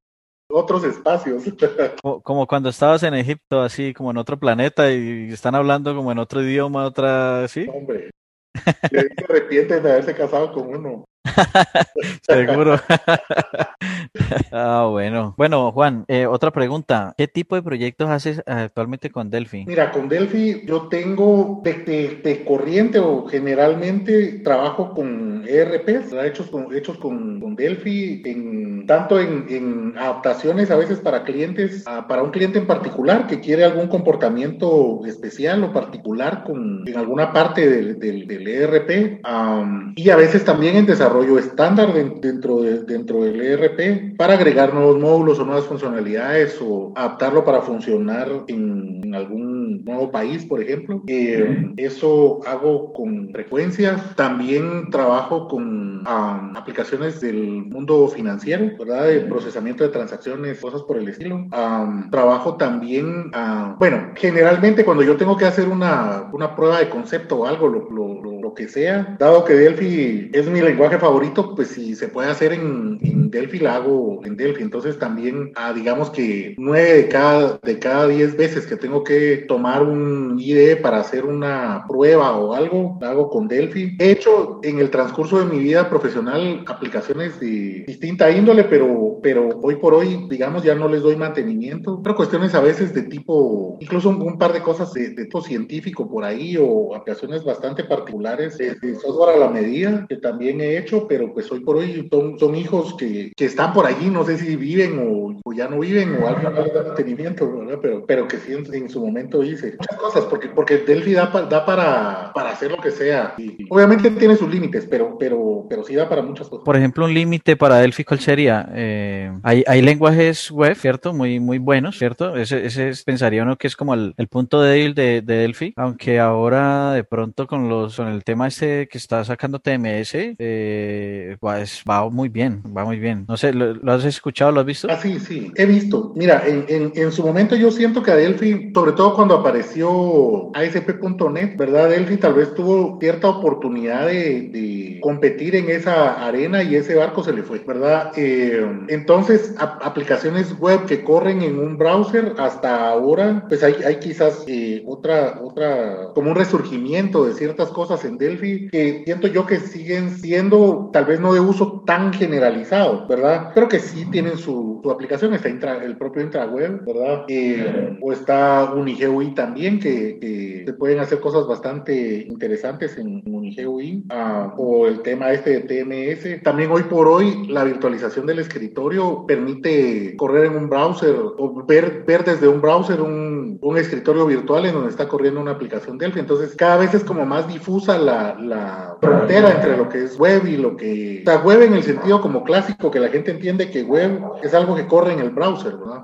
otros 0.52 0.84
espacios. 0.84 1.44
Como, 2.02 2.22
como, 2.22 2.48
cuando 2.48 2.70
estabas 2.70 3.04
en 3.04 3.14
Egipto, 3.14 3.62
así 3.62 3.94
como 3.94 4.12
en 4.12 4.18
otro 4.18 4.40
planeta 4.40 4.92
y 4.92 5.32
están 5.32 5.56
hablando 5.56 5.96
como 5.96 6.12
en 6.12 6.20
otro 6.20 6.42
idioma, 6.42 6.86
otra, 6.86 7.48
¿sí? 7.48 7.68
Hombre, 7.72 8.10
se 8.90 9.10
arrepienten 9.30 9.84
de 9.84 9.92
haberse 9.92 10.16
casado 10.16 10.52
con 10.52 10.76
uno. 10.76 11.06
Seguro. 12.22 12.80
ah, 14.52 14.88
bueno. 14.90 15.34
Bueno, 15.38 15.72
Juan, 15.72 16.06
eh, 16.08 16.26
otra 16.26 16.52
pregunta. 16.52 17.14
¿Qué 17.18 17.28
tipo 17.28 17.56
de 17.56 17.64
proyectos 17.64 18.10
haces 18.10 18.42
actualmente 18.46 19.10
con 19.10 19.30
Delphi? 19.30 19.66
Mira, 19.66 19.92
con 19.92 20.10
Delphi 20.10 20.64
yo 20.66 20.88
tengo 20.88 21.62
de, 21.64 22.44
corriente 22.46 23.00
o 23.00 23.26
generalmente 23.28 24.40
trabajo 24.44 24.94
con 24.94 25.44
ERPs, 25.48 26.14
hechos 26.14 26.48
con, 26.48 26.74
hechos 26.76 26.98
con, 26.98 27.40
con 27.40 27.56
Delphi, 27.56 28.22
en, 28.26 28.86
tanto 28.86 29.20
en, 29.20 29.94
adaptaciones 29.98 30.72
a 30.72 30.76
veces 30.76 31.00
para 31.00 31.24
clientes, 31.24 31.86
a, 31.88 32.08
para 32.08 32.24
un 32.24 32.32
cliente 32.32 32.60
en 32.60 32.68
particular 32.68 33.28
que 33.28 33.40
quiere 33.40 33.64
algún 33.64 33.88
comportamiento 33.88 35.02
especial 35.06 35.64
o 35.64 35.74
particular 35.74 36.44
con, 36.44 36.88
en 36.88 36.98
alguna 36.98 37.34
parte 37.34 37.68
del, 37.70 38.00
del, 38.00 38.48
ERP, 38.48 39.22
um, 39.26 39.94
y 39.96 40.10
a 40.10 40.16
veces 40.16 40.44
también 40.46 40.76
en 40.76 40.86
desarrollo 40.86 41.19
desarrollo 41.20 41.40
estándar 41.40 41.94
dentro, 42.22 42.62
de, 42.62 42.80
dentro 42.84 43.24
del 43.24 43.42
ERP 43.42 44.16
para 44.18 44.34
agregar 44.34 44.74
nuevos 44.74 45.00
módulos 45.00 45.40
o 45.40 45.46
nuevas 45.46 45.66
funcionalidades 45.66 46.58
o 46.62 46.94
adaptarlo 46.96 47.44
para 47.44 47.62
funcionar 47.62 48.30
en, 48.48 49.02
en 49.04 49.16
algún 49.16 49.59
nuevo 49.84 50.12
país, 50.12 50.46
por 50.46 50.62
ejemplo. 50.62 51.04
Eh, 51.08 51.74
eso 51.78 52.40
hago 52.46 52.94
con 52.94 53.30
frecuencia. 53.32 53.96
También 54.16 54.90
trabajo 54.90 55.48
con 55.48 56.00
um, 56.00 56.58
aplicaciones 56.58 57.22
del 57.22 57.66
mundo 57.66 58.08
financiero, 58.08 58.72
¿verdad? 58.78 59.08
De 59.08 59.20
procesamiento 59.22 59.84
de 59.84 59.90
transacciones, 59.90 60.60
cosas 60.60 60.82
por 60.84 60.98
el 60.98 61.08
estilo. 61.08 61.36
Um, 61.36 62.10
trabajo 62.10 62.56
también, 62.56 63.32
uh, 63.34 63.78
bueno, 63.78 64.12
generalmente 64.16 64.86
cuando 64.86 65.04
yo 65.04 65.16
tengo 65.18 65.38
que 65.38 65.46
hacer 65.46 65.68
una, 65.68 66.30
una 66.34 66.56
prueba 66.56 66.80
de 66.80 66.90
concepto 66.90 67.40
o 67.40 67.46
algo, 67.46 67.68
lo, 67.68 67.90
lo, 67.90 68.22
lo 68.22 68.40
lo 68.50 68.54
que 68.54 68.68
sea. 68.68 69.16
Dado 69.20 69.46
que 69.46 69.54
Delphi 69.54 70.32
es 70.34 70.48
mi 70.48 70.62
lenguaje 70.62 70.98
favorito, 70.98 71.54
pues 71.56 71.68
si 71.70 71.96
se 71.96 72.08
puede 72.08 72.30
hacer 72.32 72.54
en, 72.54 72.98
en 73.02 73.30
Delphi, 73.30 73.60
la 73.60 73.76
hago 73.76 74.22
en 74.24 74.36
Delphi. 74.36 74.64
Entonces 74.64 74.98
también, 74.98 75.52
ah, 75.56 75.74
digamos 75.74 76.10
que 76.10 76.56
nueve 76.58 76.94
de 76.94 77.08
cada, 77.10 77.60
de 77.62 77.80
cada 77.80 78.08
diez 78.08 78.36
veces 78.36 78.66
que 78.66 78.76
tengo 78.76 79.04
que 79.04 79.46
tomar 79.48 79.59
un 79.60 80.38
IDE 80.40 80.78
para 80.78 81.00
hacer 81.00 81.26
una 81.26 81.86
prueba 81.88 82.38
o 82.38 82.54
algo, 82.54 82.98
hago 83.02 83.30
con 83.30 83.48
Delphi. 83.48 83.96
He 84.00 84.12
hecho 84.12 84.60
en 84.64 84.80
el 84.80 84.90
transcurso 84.90 85.40
de 85.40 85.46
mi 85.46 85.60
vida 85.60 85.90
profesional 85.90 86.64
aplicaciones 86.68 87.40
de 87.40 87.84
distinta 87.88 88.32
índole, 88.32 88.64
pero, 88.64 89.20
pero 89.22 89.50
hoy 89.62 89.76
por 89.76 89.94
hoy, 89.94 90.28
digamos, 90.30 90.64
ya 90.64 90.76
no 90.76 90.88
les 90.88 91.02
doy 91.02 91.16
mantenimiento. 91.16 92.02
Pero 92.02 92.16
cuestiones 92.16 92.56
a 92.56 92.62
veces 92.62 92.94
de 92.94 93.04
tipo, 93.04 93.78
incluso 93.80 94.10
un, 94.10 94.38
par 94.38 94.54
de 94.54 94.62
cosas 94.62 94.94
de, 94.94 95.10
tipo 95.10 95.42
científico 95.42 96.10
por 96.10 96.24
ahí 96.24 96.58
o 96.58 96.96
aplicaciones 96.96 97.44
bastante 97.44 97.84
particulares 97.84 98.58
de, 98.58 98.76
software 98.96 99.36
a 99.36 99.40
la 99.40 99.50
medida 99.50 100.06
que 100.08 100.18
también 100.18 100.62
he 100.62 100.78
hecho, 100.78 101.08
pero 101.08 101.34
pues 101.34 101.52
hoy 101.52 101.62
por 101.62 101.78
hoy 101.78 102.08
son, 102.12 102.38
son 102.40 102.56
hijos 102.56 102.96
que, 102.98 103.32
que 103.36 103.46
están 103.46 103.74
por 103.74 103.86
allí, 103.86 104.10
no 104.10 104.26
sé 104.26 104.38
si 104.38 104.56
viven 104.56 105.00
o, 105.00 105.40
o 105.44 105.54
ya 105.54 105.68
no 105.68 105.80
viven 105.80 106.18
o 106.22 106.30
les 106.30 106.74
da 106.74 106.84
mantenimiento, 106.84 107.52
¿verdad? 107.52 107.80
Pero, 107.82 108.06
pero 108.06 108.28
que 108.28 108.38
sí 108.38 108.54
en, 108.54 108.90
su 108.90 109.06
momento 109.06 109.39
hice 109.44 109.76
muchas 109.78 109.98
cosas, 109.98 110.26
porque, 110.26 110.50
porque 110.50 110.78
Delphi 110.78 111.14
da, 111.14 111.28
da 111.50 111.66
para, 111.66 112.32
para 112.34 112.52
hacer 112.52 112.72
lo 112.72 112.78
que 112.78 112.92
sea. 112.92 113.36
Y, 113.38 113.66
obviamente 113.70 114.10
tiene 114.12 114.36
sus 114.36 114.50
límites, 114.50 114.88
pero, 114.90 115.18
pero, 115.18 115.66
pero 115.70 115.84
sí 115.84 115.96
da 115.96 116.08
para 116.08 116.22
muchas 116.22 116.48
cosas. 116.48 116.66
Por 116.66 116.76
ejemplo, 116.76 117.06
un 117.06 117.14
límite 117.14 117.56
para 117.56 117.78
Delphi, 117.78 118.04
¿cuál 118.04 118.20
sería? 118.20 118.70
Eh, 118.74 119.32
hay, 119.44 119.64
hay 119.68 119.82
lenguajes 119.82 120.52
web, 120.52 120.76
¿cierto? 120.76 121.14
Muy, 121.14 121.40
muy 121.40 121.58
buenos, 121.58 121.98
¿cierto? 121.98 122.36
Ese, 122.36 122.66
ese 122.66 122.92
pensaría 123.06 123.44
uno 123.44 123.58
que 123.58 123.68
es 123.68 123.76
como 123.76 123.94
el, 123.94 124.14
el 124.18 124.28
punto 124.28 124.62
débil 124.62 124.94
de, 124.94 125.22
de, 125.22 125.36
Delphi, 125.36 125.74
aunque 125.76 126.20
ahora 126.20 126.94
de 126.94 127.04
pronto 127.04 127.48
con 127.48 127.70
los 127.70 127.96
con 127.96 128.08
el 128.08 128.24
tema 128.24 128.48
este 128.48 128.88
que 128.88 128.98
está 128.98 129.24
sacando 129.24 129.60
TMS, 129.60 130.12
eh, 130.14 131.38
va, 131.46 131.60
va 131.90 132.10
muy 132.10 132.30
bien, 132.30 132.62
va 132.76 132.86
muy 132.86 133.00
bien. 133.00 133.26
No 133.28 133.38
sé, 133.38 133.54
¿lo, 133.54 133.74
¿lo, 133.74 133.92
has 133.92 134.06
escuchado, 134.06 134.52
lo 134.52 134.62
has 134.62 134.66
visto? 134.66 134.88
Ah, 134.90 134.98
sí, 135.02 135.20
sí, 135.20 135.52
he 135.56 135.66
visto. 135.66 136.14
Mira, 136.16 136.44
en, 136.46 136.66
en, 136.68 136.92
en 136.96 137.12
su 137.12 137.26
momento 137.26 137.56
yo 137.56 137.72
siento 137.72 138.04
que 138.04 138.12
a 138.12 138.16
Delphi, 138.16 138.72
sobre 138.74 138.94
todo 138.94 139.16
cuando 139.16 139.29
apareció 139.36 140.52
ASP.NET, 140.54 141.58
¿verdad? 141.58 141.90
Delphi 141.90 142.18
tal 142.18 142.34
vez 142.34 142.54
tuvo 142.54 142.98
cierta 143.00 143.30
oportunidad 143.30 144.08
de, 144.08 144.50
de 144.50 145.00
competir 145.02 145.56
en 145.56 145.70
esa 145.70 146.26
arena 146.26 146.64
y 146.64 146.76
ese 146.76 146.96
barco 146.96 147.24
se 147.24 147.34
le 147.34 147.44
fue, 147.44 147.60
¿verdad? 147.60 148.12
Eh, 148.16 148.66
entonces, 148.88 149.54
aplicaciones 149.58 150.58
web 150.60 150.86
que 150.86 151.04
corren 151.04 151.42
en 151.42 151.60
un 151.60 151.78
browser 151.78 152.34
hasta 152.38 152.90
ahora, 152.90 153.46
pues 153.48 153.64
hay, 153.64 153.76
hay 153.86 153.98
quizás 153.98 154.44
eh, 154.48 154.84
otra, 154.86 155.40
otra, 155.42 156.10
como 156.14 156.32
un 156.32 156.36
resurgimiento 156.36 157.26
de 157.26 157.34
ciertas 157.34 157.70
cosas 157.70 158.04
en 158.06 158.18
Delphi 158.18 158.70
que 158.70 159.04
siento 159.06 159.28
yo 159.28 159.46
que 159.46 159.60
siguen 159.60 160.12
siendo 160.12 160.90
tal 160.92 161.06
vez 161.06 161.20
no 161.20 161.34
de 161.34 161.40
uso 161.40 161.84
tan 161.86 162.14
generalizado, 162.14 163.08
¿verdad? 163.08 163.52
Pero 163.54 163.68
que 163.68 163.80
sí 163.80 164.06
tienen 164.12 164.38
su, 164.38 164.80
su 164.84 164.92
aplicación, 164.92 165.34
está 165.34 165.50
intra, 165.50 165.84
el 165.84 165.98
propio 165.98 166.24
intraweb, 166.24 166.86
¿verdad? 166.86 167.26
Eh, 167.28 167.98
o 168.02 168.12
está 168.12 168.74
UniGUI 169.20 169.36
también, 169.36 169.80
que, 169.80 170.18
que, 170.20 170.64
se 170.66 170.74
pueden 170.74 171.00
hacer 171.00 171.20
cosas 171.20 171.48
bastante 171.48 172.26
interesantes 172.28 172.98
en 172.98 173.24
UniGUI, 173.26 174.06
uh, 174.10 174.52
o 174.58 174.88
el 174.88 175.02
tema 175.02 175.32
este 175.32 175.60
de 175.60 175.62
TMS. 175.62 176.44
También 176.44 176.72
hoy 176.72 176.84
por 176.84 177.08
hoy 177.08 177.48
la 177.48 177.64
virtualización 177.64 178.26
del 178.26 178.40
escritorio 178.40 179.26
permite 179.26 180.16
correr 180.18 180.46
en 180.46 180.58
un 180.58 180.70
browser 180.70 181.16
o 181.16 181.66
ver, 181.66 182.04
ver 182.06 182.24
desde 182.24 182.48
un 182.48 182.62
browser 182.62 183.02
un, 183.02 183.58
un 183.62 183.78
escritorio 183.78 184.26
virtual 184.26 184.66
en 184.66 184.74
donde 184.74 184.90
está 184.90 185.08
corriendo 185.08 185.42
una 185.42 185.52
aplicación 185.52 185.98
Delphi. 185.98 186.20
Entonces 186.20 186.56
cada 186.56 186.78
vez 186.78 186.94
es 186.94 187.04
como 187.04 187.26
más 187.26 187.48
difusa 187.48 187.98
la, 187.98 188.36
la 188.40 188.98
frontera 189.02 189.52
entre 189.52 189.78
lo 189.78 189.90
que 189.90 190.04
es 190.04 190.18
web 190.18 190.46
y 190.46 190.58
lo 190.58 190.76
que... 190.76 191.24
O 191.26 191.30
sea, 191.30 191.42
web 191.42 191.62
en 191.64 191.74
el 191.74 191.84
sentido 191.84 192.22
como 192.22 192.44
clásico, 192.44 192.92
que 192.92 193.00
la 193.00 193.10
gente 193.10 193.32
entiende 193.32 193.70
que 193.72 193.84
web 193.84 194.20
es 194.44 194.54
algo 194.54 194.76
que 194.76 194.88
corre 194.88 195.14
en 195.14 195.20
el 195.20 195.32
browser, 195.32 195.78
¿verdad? 195.78 196.04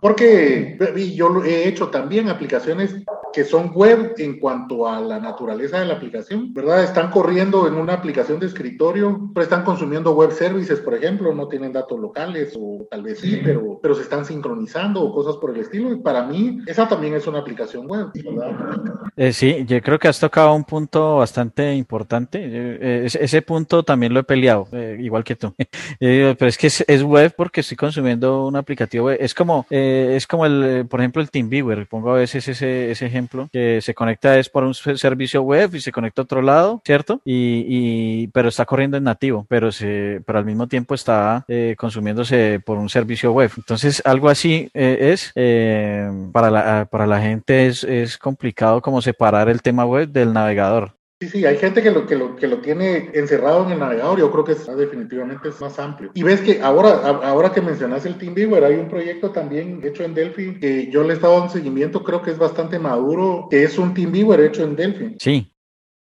Porque 0.00 0.78
yo 1.14 1.44
he 1.44 1.68
hecho 1.68 1.88
también 1.88 2.28
aplicaciones 2.28 2.96
que 3.32 3.44
son 3.44 3.72
web 3.72 4.14
en 4.18 4.38
cuanto 4.38 4.88
a 4.88 5.00
la 5.00 5.18
naturaleza 5.18 5.80
de 5.80 5.86
la 5.86 5.94
aplicación, 5.94 6.52
¿verdad? 6.52 6.82
Están 6.82 7.10
corriendo 7.10 7.68
en 7.68 7.74
una 7.74 7.94
aplicación 7.94 8.40
de 8.40 8.46
escritorio, 8.46 9.30
pero 9.32 9.44
están 9.44 9.64
consumiendo 9.64 10.12
web 10.12 10.32
services, 10.32 10.80
por 10.80 10.94
ejemplo, 10.94 11.34
no 11.34 11.48
tienen 11.48 11.72
datos 11.72 11.98
locales 11.98 12.54
o 12.58 12.86
tal 12.90 13.02
vez 13.02 13.20
sí, 13.20 13.40
pero, 13.42 13.78
pero 13.82 13.94
se 13.94 14.02
están 14.02 14.24
sincronizando 14.24 15.02
o 15.02 15.14
cosas 15.14 15.36
por 15.36 15.50
el 15.50 15.60
estilo. 15.60 15.92
Y 15.92 16.00
para 16.00 16.24
mí, 16.24 16.58
esa 16.66 16.88
también 16.88 17.14
es 17.14 17.26
una 17.26 17.38
aplicación 17.38 17.86
web, 17.86 18.08
¿verdad? 18.14 18.80
Eh, 19.16 19.32
sí, 19.32 19.64
yo 19.66 19.80
creo 19.80 19.98
que 19.98 20.08
has 20.08 20.18
tocado 20.18 20.54
un 20.54 20.64
punto 20.64 21.16
bastante 21.16 21.74
importante. 21.74 22.40
Eh, 22.42 23.06
ese 23.06 23.42
punto 23.42 23.82
también 23.82 24.14
lo 24.14 24.20
he 24.20 24.24
peleado, 24.24 24.66
eh, 24.72 24.96
igual 25.00 25.24
que 25.24 25.36
tú. 25.36 25.54
pero 26.00 26.46
es 26.46 26.58
que 26.58 26.66
es, 26.66 26.84
es, 26.86 27.02
web 27.02 27.34
porque 27.36 27.60
estoy 27.60 27.76
consumiendo 27.76 28.46
un 28.46 28.56
aplicativo 28.56 29.06
web. 29.06 29.18
Es 29.20 29.34
como, 29.34 29.49
es 29.70 30.26
como 30.26 30.46
el, 30.46 30.86
por 30.88 31.00
ejemplo, 31.00 31.22
el 31.22 31.30
TeamViewer. 31.30 31.86
Pongo 31.86 32.12
a 32.12 32.18
veces 32.18 32.46
ese, 32.48 32.90
ese 32.90 33.06
ejemplo 33.06 33.48
que 33.52 33.80
se 33.80 33.94
conecta 33.94 34.38
es 34.38 34.48
por 34.48 34.64
un 34.64 34.74
servicio 34.74 35.42
web 35.42 35.74
y 35.74 35.80
se 35.80 35.92
conecta 35.92 36.22
a 36.22 36.24
otro 36.24 36.42
lado, 36.42 36.80
¿cierto? 36.84 37.20
Y, 37.24 37.64
y 37.68 38.26
pero 38.28 38.48
está 38.48 38.64
corriendo 38.64 38.96
en 38.96 39.04
nativo, 39.04 39.46
pero 39.48 39.72
se, 39.72 40.22
pero 40.26 40.38
al 40.38 40.44
mismo 40.44 40.66
tiempo 40.66 40.94
está 40.94 41.44
eh, 41.48 41.74
consumiéndose 41.78 42.60
por 42.64 42.78
un 42.78 42.88
servicio 42.88 43.32
web. 43.32 43.50
Entonces, 43.56 44.02
algo 44.04 44.28
así 44.28 44.70
eh, 44.74 45.12
es 45.12 45.32
eh, 45.34 46.10
para 46.32 46.50
la 46.50 46.84
para 46.90 47.06
la 47.06 47.20
gente 47.20 47.66
es, 47.66 47.84
es 47.84 48.18
complicado 48.18 48.80
como 48.80 49.02
separar 49.02 49.48
el 49.48 49.62
tema 49.62 49.84
web 49.84 50.08
del 50.08 50.32
navegador. 50.32 50.99
Sí, 51.22 51.28
sí, 51.28 51.44
hay 51.44 51.58
gente 51.58 51.82
que 51.82 51.90
lo, 51.90 52.06
que 52.06 52.16
lo, 52.16 52.34
que 52.34 52.48
lo 52.48 52.62
tiene 52.62 53.10
encerrado 53.12 53.66
en 53.66 53.72
el 53.72 53.78
navegador, 53.78 54.18
yo 54.18 54.30
creo 54.30 54.42
que 54.42 54.52
es, 54.52 54.66
definitivamente 54.74 55.50
es 55.50 55.60
más 55.60 55.78
amplio. 55.78 56.10
Y 56.14 56.22
ves 56.22 56.40
que 56.40 56.62
ahora, 56.62 56.92
ahora 57.06 57.52
que 57.52 57.60
mencionas 57.60 58.06
el 58.06 58.16
TeamViewer, 58.16 58.64
hay 58.64 58.76
un 58.76 58.88
proyecto 58.88 59.30
también 59.30 59.82
hecho 59.84 60.02
en 60.02 60.14
Delphi 60.14 60.58
que 60.58 60.90
yo 60.90 61.02
le 61.02 61.10
he 61.10 61.16
estado 61.16 61.34
dando 61.34 61.52
seguimiento, 61.52 62.02
creo 62.02 62.22
que 62.22 62.30
es 62.30 62.38
bastante 62.38 62.78
maduro, 62.78 63.48
que 63.50 63.64
es 63.64 63.76
un 63.76 63.92
TeamViewer 63.92 64.40
hecho 64.40 64.64
en 64.64 64.76
Delphi. 64.76 65.16
Sí, 65.20 65.52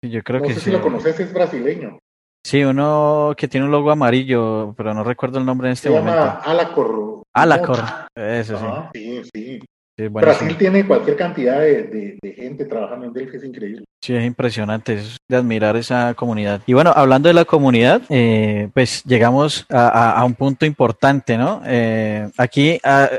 yo 0.04 0.22
creo 0.22 0.42
no 0.42 0.46
que 0.48 0.54
sé 0.54 0.60
sí. 0.60 0.66
si 0.66 0.72
lo 0.72 0.82
conoces, 0.82 1.20
es 1.20 1.34
brasileño. 1.34 1.98
Sí, 2.46 2.64
uno 2.64 3.34
que 3.36 3.48
tiene 3.48 3.66
un 3.66 3.72
logo 3.72 3.90
amarillo, 3.90 4.76
pero 4.78 4.94
no 4.94 5.04
recuerdo 5.04 5.40
el 5.40 5.46
nombre 5.46 5.70
en 5.70 5.74
este 5.74 5.90
Se 5.90 5.96
momento. 5.96 6.20
llama 6.20 6.40
Alacor. 6.46 7.24
Alacor, 7.34 7.80
eso 8.16 8.60
sí. 8.94 9.00
Sí, 9.00 9.22
sí. 9.34 9.60
Sí, 9.98 10.08
Brasil 10.08 10.56
tiene 10.58 10.88
cualquier 10.88 11.18
cantidad 11.18 11.60
de, 11.60 11.84
de, 11.84 12.20
de, 12.22 12.34
gente 12.34 12.64
trabajando 12.64 13.08
en 13.08 13.12
Delphi, 13.12 13.36
es 13.36 13.44
increíble. 13.44 13.84
Sí, 14.02 14.16
es 14.16 14.24
impresionante, 14.24 14.94
es 14.94 15.18
de 15.28 15.36
admirar 15.36 15.76
esa 15.76 16.14
comunidad. 16.14 16.62
Y 16.66 16.74
bueno, 16.74 16.94
hablando 16.96 17.28
de 17.28 17.34
la 17.34 17.44
comunidad, 17.44 18.02
eh, 18.08 18.70
pues 18.74 19.04
llegamos 19.04 19.66
a, 19.70 19.90
a, 19.90 20.12
a, 20.12 20.24
un 20.24 20.36
punto 20.36 20.66
importante, 20.66 21.38
¿no? 21.38 21.62
Eh, 21.66 22.30
aquí, 22.38 22.80
a, 22.84 23.10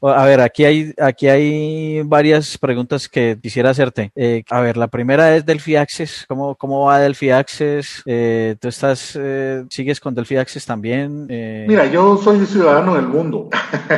a, 0.00 0.24
ver, 0.24 0.40
aquí 0.40 0.64
hay, 0.64 0.94
aquí 1.00 1.26
hay 1.28 2.02
varias 2.02 2.56
preguntas 2.56 3.08
que 3.08 3.36
quisiera 3.42 3.70
hacerte. 3.70 4.12
Eh, 4.14 4.44
a 4.48 4.60
ver, 4.60 4.76
la 4.76 4.86
primera 4.86 5.34
es 5.34 5.44
Delphi 5.44 5.74
Access, 5.74 6.24
¿cómo, 6.28 6.54
cómo 6.54 6.84
va 6.84 7.00
Delphi 7.00 7.30
Access? 7.30 8.02
Eh, 8.06 8.54
¿Tú 8.60 8.68
estás, 8.68 9.18
eh, 9.20 9.64
sigues 9.70 9.98
con 9.98 10.14
Delphi 10.14 10.36
Access 10.36 10.64
también? 10.64 11.26
Eh, 11.30 11.64
Mira, 11.66 11.86
yo 11.86 12.16
soy 12.16 12.46
ciudadano 12.46 12.94
del 12.94 13.08
mundo. 13.08 13.48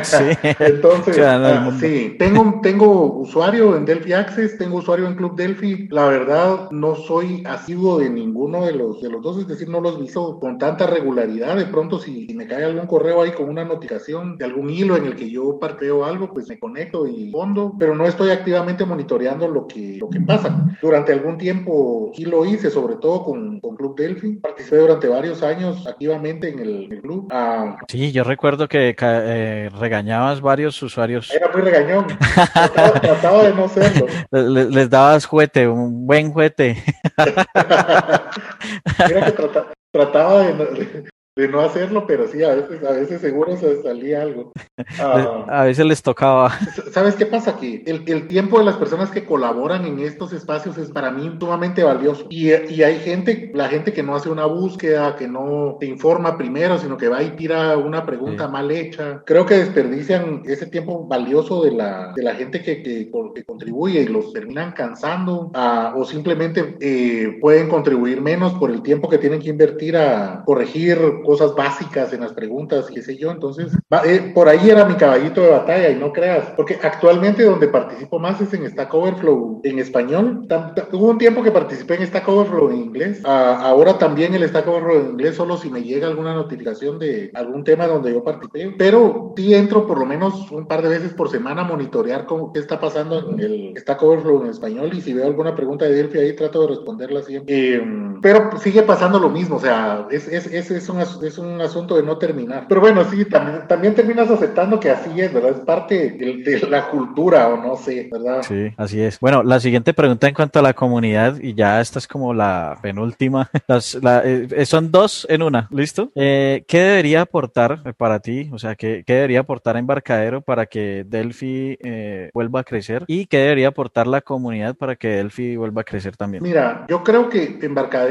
Sí, 0.01 0.17
Entonces, 0.59 1.13
ciudadano 1.13 1.47
del 1.47 1.57
ah, 1.57 1.61
mundo. 1.61 1.79
sí, 1.79 2.15
tengo, 2.17 2.59
tengo 2.63 3.19
usuario 3.19 3.77
en 3.77 3.85
Delphi 3.85 4.13
Access, 4.13 4.57
tengo 4.57 4.77
usuario 4.77 5.05
en 5.05 5.13
Club 5.13 5.35
Delphi. 5.35 5.87
La 5.91 6.14
verdad, 6.17 6.69
no 6.71 6.95
soy 6.95 7.43
asiduo 7.45 7.99
de 7.99 8.09
ninguno 8.09 8.65
de 8.65 8.73
los, 8.73 9.01
de 9.01 9.09
los 9.09 9.21
dos, 9.21 9.37
es 9.39 9.47
decir, 9.47 9.69
no 9.69 9.81
los 9.81 9.99
viso 9.99 10.39
con 10.39 10.57
tanta 10.57 10.87
regularidad. 10.87 11.55
De 11.55 11.65
pronto, 11.65 11.99
si 11.99 12.27
me 12.35 12.47
cae 12.47 12.63
algún 12.63 12.87
correo 12.87 13.21
ahí 13.21 13.31
con 13.31 13.49
una 13.49 13.65
notificación 13.65 14.37
de 14.37 14.45
algún 14.45 14.69
hilo 14.69 14.95
en 14.95 15.05
el 15.05 15.15
que 15.15 15.29
yo 15.29 15.59
parteo 15.59 16.05
algo, 16.05 16.33
pues 16.33 16.47
me 16.47 16.59
conecto 16.59 17.07
y 17.07 17.31
fondo, 17.31 17.73
pero 17.77 17.95
no 17.95 18.05
estoy 18.05 18.31
activamente 18.31 18.85
monitoreando 18.85 19.47
lo 19.47 19.67
que, 19.67 19.97
lo 19.97 20.09
que 20.09 20.21
pasa. 20.21 20.65
Durante 20.81 21.13
algún 21.13 21.37
tiempo 21.37 22.11
sí 22.15 22.25
lo 22.25 22.45
hice, 22.45 22.69
sobre 22.69 22.95
todo 22.95 23.23
con, 23.23 23.59
con 23.59 23.75
Club 23.75 23.95
Delphi. 23.95 24.35
Participé 24.37 24.77
durante 24.77 25.07
varios 25.07 25.43
años 25.43 25.85
activamente 25.87 26.49
en 26.49 26.59
el, 26.59 27.01
club. 27.01 27.27
Ah, 27.31 27.77
Sí, 27.87 28.11
yo 28.11 28.23
recuerdo 28.23 28.67
que 28.67 28.95
eh, 28.99 29.69
regañabas 29.79 30.41
varios 30.41 30.81
usuarios. 30.81 31.31
era 31.33 31.51
muy 31.51 31.61
regañón. 31.61 32.05
Trataba, 32.35 33.01
trataba 33.01 33.43
de 33.43 33.53
no 33.53 33.67
serlo. 33.67 34.05
Les, 34.31 34.69
les 34.69 34.89
dabas 34.89 35.25
juguete, 35.25 35.67
un 35.67 36.04
buen 36.05 36.31
juguete. 36.31 36.81
Trataba 39.91 40.39
de, 40.39 41.05
de 41.35 41.49
no 41.49 41.59
hacerlo, 41.59 42.05
pero 42.07 42.27
sí, 42.27 42.41
a 42.43 42.55
veces, 42.55 42.81
a 42.83 42.91
veces 42.93 43.19
seguro 43.19 43.57
se 43.57 43.81
salía 43.81 44.21
algo. 44.21 44.51
Uh, 44.97 45.49
a 45.49 45.63
veces 45.63 45.85
les 45.85 46.01
tocaba. 46.01 46.51
¿Sabes 46.91 47.15
qué 47.15 47.25
pasa? 47.25 47.57
Que 47.57 47.83
el, 47.85 48.03
el, 48.07 48.27
tiempo 48.27 48.59
de 48.59 48.65
las 48.65 48.75
personas 48.75 49.09
que 49.09 49.25
colaboran 49.25 49.85
en 49.85 49.99
estos 49.99 50.31
espacios 50.31 50.77
es 50.77 50.89
para 50.91 51.11
mí 51.11 51.35
sumamente 51.39 51.83
valioso. 51.83 52.27
Y, 52.29 52.51
y, 52.51 52.83
hay 52.83 52.99
gente, 52.99 53.51
la 53.53 53.67
gente 53.67 53.93
que 53.93 54.03
no 54.03 54.15
hace 54.15 54.29
una 54.29 54.45
búsqueda, 54.45 55.15
que 55.15 55.27
no 55.27 55.77
te 55.79 55.85
informa 55.85 56.37
primero, 56.37 56.77
sino 56.77 56.97
que 56.97 57.09
va 57.09 57.23
y 57.23 57.31
tira 57.31 57.77
una 57.77 58.05
pregunta 58.05 58.45
sí. 58.45 58.51
mal 58.51 58.71
hecha. 58.71 59.23
Creo 59.25 59.45
que 59.45 59.55
desperdician 59.55 60.43
ese 60.45 60.67
tiempo 60.67 61.05
valioso 61.07 61.63
de 61.63 61.71
la, 61.71 62.13
de 62.15 62.23
la 62.23 62.35
gente 62.35 62.61
que, 62.61 62.83
que, 62.83 63.11
que 63.33 63.45
contribuye 63.45 64.01
y 64.01 64.07
los 64.07 64.31
terminan 64.33 64.71
cansando 64.73 65.51
uh, 65.53 65.97
o 65.97 66.05
simplemente 66.05 66.77
eh, 66.79 67.37
pueden 67.41 67.69
contribuir 67.69 68.21
menos 68.21 68.53
por 68.53 68.71
el 68.71 68.81
tiempo 68.81 69.09
que 69.09 69.17
tienen 69.17 69.41
que 69.41 69.49
invertir 69.49 69.97
a 69.97 70.43
corregir 70.45 70.99
cosas 71.25 71.55
básicas 71.55 72.13
en 72.13 72.21
las 72.21 72.33
preguntas, 72.33 72.87
qué 72.93 73.01
sé 73.01 73.17
yo. 73.17 73.31
Entonces, 73.31 73.73
eh, 74.05 74.31
por 74.33 74.47
ahí 74.47 74.69
era 74.69 74.85
mi 74.85 74.95
caballito 74.95 75.41
de 75.41 75.49
batalla 75.49 75.89
y 75.89 75.95
no 75.95 76.11
creas, 76.13 76.51
porque 76.55 76.77
actualmente 76.81 77.43
donde 77.43 77.67
participo 77.67 78.19
más 78.19 78.39
es 78.41 78.53
en 78.53 78.69
Stack 78.69 78.93
Overflow 78.93 79.61
en 79.63 79.79
español. 79.79 80.47
Hubo 80.91 81.09
un 81.09 81.17
tiempo 81.17 81.43
que 81.43 81.51
participé 81.51 81.95
en 81.95 82.07
Stack 82.07 82.27
Overflow 82.27 82.71
en 82.71 82.77
inglés. 82.77 83.21
Ahora 83.25 83.97
también 83.97 84.33
el 84.33 84.47
Stack 84.47 84.67
Overflow 84.67 84.99
en 84.99 85.09
inglés, 85.11 85.35
solo 85.35 85.57
si 85.57 85.69
me 85.69 85.83
llega 85.83 86.07
alguna 86.07 86.33
notificación 86.33 86.99
de 86.99 87.31
algún 87.33 87.63
tema 87.63 87.87
donde 87.87 88.13
yo 88.13 88.23
participé. 88.23 88.75
Pero 88.77 89.33
sí 89.35 89.53
entro 89.53 89.87
por 89.87 89.99
lo 89.99 90.05
menos 90.05 90.51
un 90.51 90.67
par 90.67 90.81
de 90.81 90.89
veces 90.89 91.13
por 91.13 91.29
semana 91.29 91.61
a 91.61 91.65
monitorear 91.65 92.25
cómo, 92.25 92.53
qué 92.53 92.59
está 92.59 92.79
pasando 92.79 93.31
en 93.31 93.39
el 93.39 93.73
Stack 93.77 94.01
Overflow 94.01 94.43
en 94.43 94.49
español 94.49 94.91
y 94.93 95.01
si 95.01 95.13
veo 95.13 95.25
alguna 95.25 95.55
pregunta 95.55 95.85
de 95.85 95.95
Delphi 95.95 96.19
ahí 96.19 96.35
trato 96.35 96.61
de 96.61 96.67
responderla 96.67 97.21
siempre. 97.23 97.75
Eh, 97.75 97.83
pero 98.21 98.57
sigue 98.57 98.83
pasando 98.83 99.19
lo 99.19 99.29
mismo, 99.29 99.57
o 99.57 99.59
sea, 99.59 100.07
es, 100.11 100.27
es, 100.27 100.47
es, 100.47 100.71
es, 100.71 100.89
un, 100.89 100.99
es 100.99 101.37
un 101.37 101.61
asunto 101.61 101.95
de 101.95 102.03
no 102.03 102.17
terminar. 102.17 102.65
Pero 102.67 102.81
bueno, 102.81 103.03
sí, 103.05 103.25
también, 103.25 103.67
también 103.67 103.95
terminas 103.95 104.29
aceptando 104.29 104.79
que 104.79 104.89
así 104.89 105.09
es, 105.19 105.33
¿verdad? 105.33 105.51
Es 105.51 105.59
parte 105.59 106.11
de, 106.11 106.43
de, 106.43 106.67
la 106.69 106.89
cultura 106.89 107.47
o 107.49 107.57
no 107.57 107.75
sé, 107.75 108.09
¿verdad? 108.11 108.41
Sí, 108.41 108.73
así 108.77 109.01
es. 109.01 109.19
Bueno, 109.19 109.43
la 109.43 109.59
siguiente 109.59 109.93
pregunta 109.93 110.27
en 110.27 110.33
cuanto 110.33 110.59
a 110.59 110.61
la 110.61 110.73
comunidad, 110.73 111.37
y 111.39 111.53
ya 111.53 111.81
esta 111.81 111.99
es 111.99 112.07
como 112.07 112.33
la 112.33 112.77
penúltima, 112.81 113.49
Las, 113.67 113.95
la, 113.95 114.21
eh, 114.23 114.65
son 114.65 114.91
dos 114.91 115.25
en 115.29 115.41
una, 115.41 115.67
¿listo? 115.71 116.11
Eh, 116.15 116.63
¿Qué 116.67 116.79
debería 116.79 117.21
aportar 117.21 117.93
para 117.95 118.19
ti? 118.19 118.49
O 118.53 118.59
sea, 118.59 118.75
¿qué, 118.75 119.03
qué 119.05 119.13
debería 119.13 119.41
aportar 119.41 119.77
Embarcadero 119.77 120.41
para 120.41 120.65
que 120.65 121.05
Delphi 121.07 121.77
eh, 121.81 122.29
vuelva 122.33 122.61
a 122.61 122.63
crecer? 122.63 123.03
¿Y 123.07 123.25
qué 123.25 123.39
debería 123.39 123.69
aportar 123.69 124.07
la 124.07 124.21
comunidad 124.21 124.75
para 124.75 124.95
que 124.95 125.07
Delphi 125.09 125.55
vuelva 125.55 125.81
a 125.81 125.83
crecer 125.83 126.15
también? 126.15 126.43
Mira, 126.43 126.85
yo 126.87 127.03
creo 127.03 127.29
que 127.29 127.59
Embarcadero, 127.61 128.04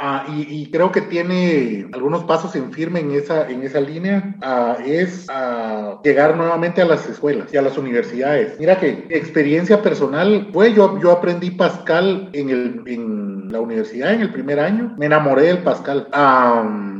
ah, 0.00 0.26
y, 0.28 0.62
y, 0.62 0.70
creo 0.70 0.92
que 0.92 1.00
tiene 1.00 1.86
algunos 1.92 2.24
pasos 2.24 2.54
en 2.56 2.72
firme 2.72 3.00
en 3.00 3.12
esa, 3.12 3.48
en 3.48 3.62
esa 3.62 3.80
línea, 3.80 4.36
ah, 4.42 4.76
es 4.84 5.26
ah, 5.30 6.00
llegar 6.02 6.36
nuevamente 6.36 6.82
a 6.82 6.84
las 6.84 7.08
escuelas 7.08 7.52
y 7.52 7.56
a 7.56 7.62
las 7.62 7.78
universidades. 7.78 8.58
Mira 8.58 8.78
que 8.78 9.06
experiencia 9.10 9.82
personal, 9.82 10.48
pues 10.52 10.74
yo, 10.74 10.98
yo 11.00 11.12
aprendí 11.12 11.50
Pascal 11.50 12.30
en, 12.32 12.50
el, 12.50 12.82
en 12.86 13.52
la 13.52 13.60
universidad 13.60 14.12
en 14.12 14.22
el 14.22 14.32
primer 14.32 14.60
año, 14.60 14.94
me 14.98 15.06
enamoré 15.06 15.42
del 15.42 15.58
Pascal. 15.58 16.08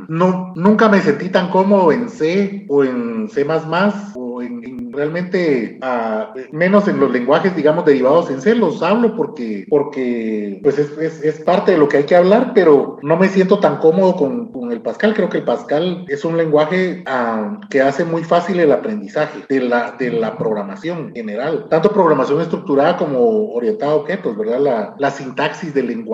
no, 0.08 0.52
nunca 0.54 0.88
me 0.88 1.00
sentí 1.00 1.28
tan 1.28 1.50
cómodo 1.50 1.92
en 1.92 2.08
C 2.08 2.66
o 2.68 2.84
en 2.84 3.28
C++ 3.28 3.44
o 4.14 4.42
en, 4.42 4.64
en 4.64 4.83
realmente 4.94 5.78
uh, 5.82 6.38
menos 6.56 6.88
en 6.88 7.00
los 7.00 7.10
lenguajes, 7.10 7.54
digamos, 7.54 7.84
derivados 7.84 8.30
en 8.30 8.40
C, 8.40 8.54
los 8.54 8.82
hablo 8.82 9.16
porque, 9.16 9.66
porque 9.68 10.60
pues 10.62 10.78
es, 10.78 10.96
es, 10.98 11.22
es, 11.22 11.40
parte 11.40 11.72
de 11.72 11.78
lo 11.78 11.88
que 11.88 11.98
hay 11.98 12.04
que 12.04 12.16
hablar, 12.16 12.52
pero 12.54 12.98
no 13.02 13.16
me 13.16 13.28
siento 13.28 13.58
tan 13.58 13.78
cómodo 13.78 14.16
con, 14.16 14.52
con 14.52 14.72
el 14.72 14.80
Pascal. 14.80 15.14
Creo 15.14 15.28
que 15.28 15.38
el 15.38 15.44
Pascal 15.44 16.04
es 16.08 16.24
un 16.24 16.36
lenguaje 16.36 17.04
uh, 17.06 17.60
que 17.68 17.82
hace 17.82 18.04
muy 18.04 18.24
fácil 18.24 18.60
el 18.60 18.72
aprendizaje 18.72 19.44
de 19.48 19.60
la, 19.60 19.92
de 19.98 20.10
la 20.10 20.38
programación 20.38 21.08
en 21.08 21.14
general, 21.14 21.66
tanto 21.68 21.90
programación 21.90 22.40
estructurada 22.40 22.96
como 22.96 23.52
orientada 23.52 23.92
a 23.92 23.96
objetos, 23.96 24.36
¿verdad? 24.36 24.60
La, 24.60 24.94
la 24.98 25.10
sintaxis 25.10 25.74
del 25.74 25.88
lenguaje 25.88 26.04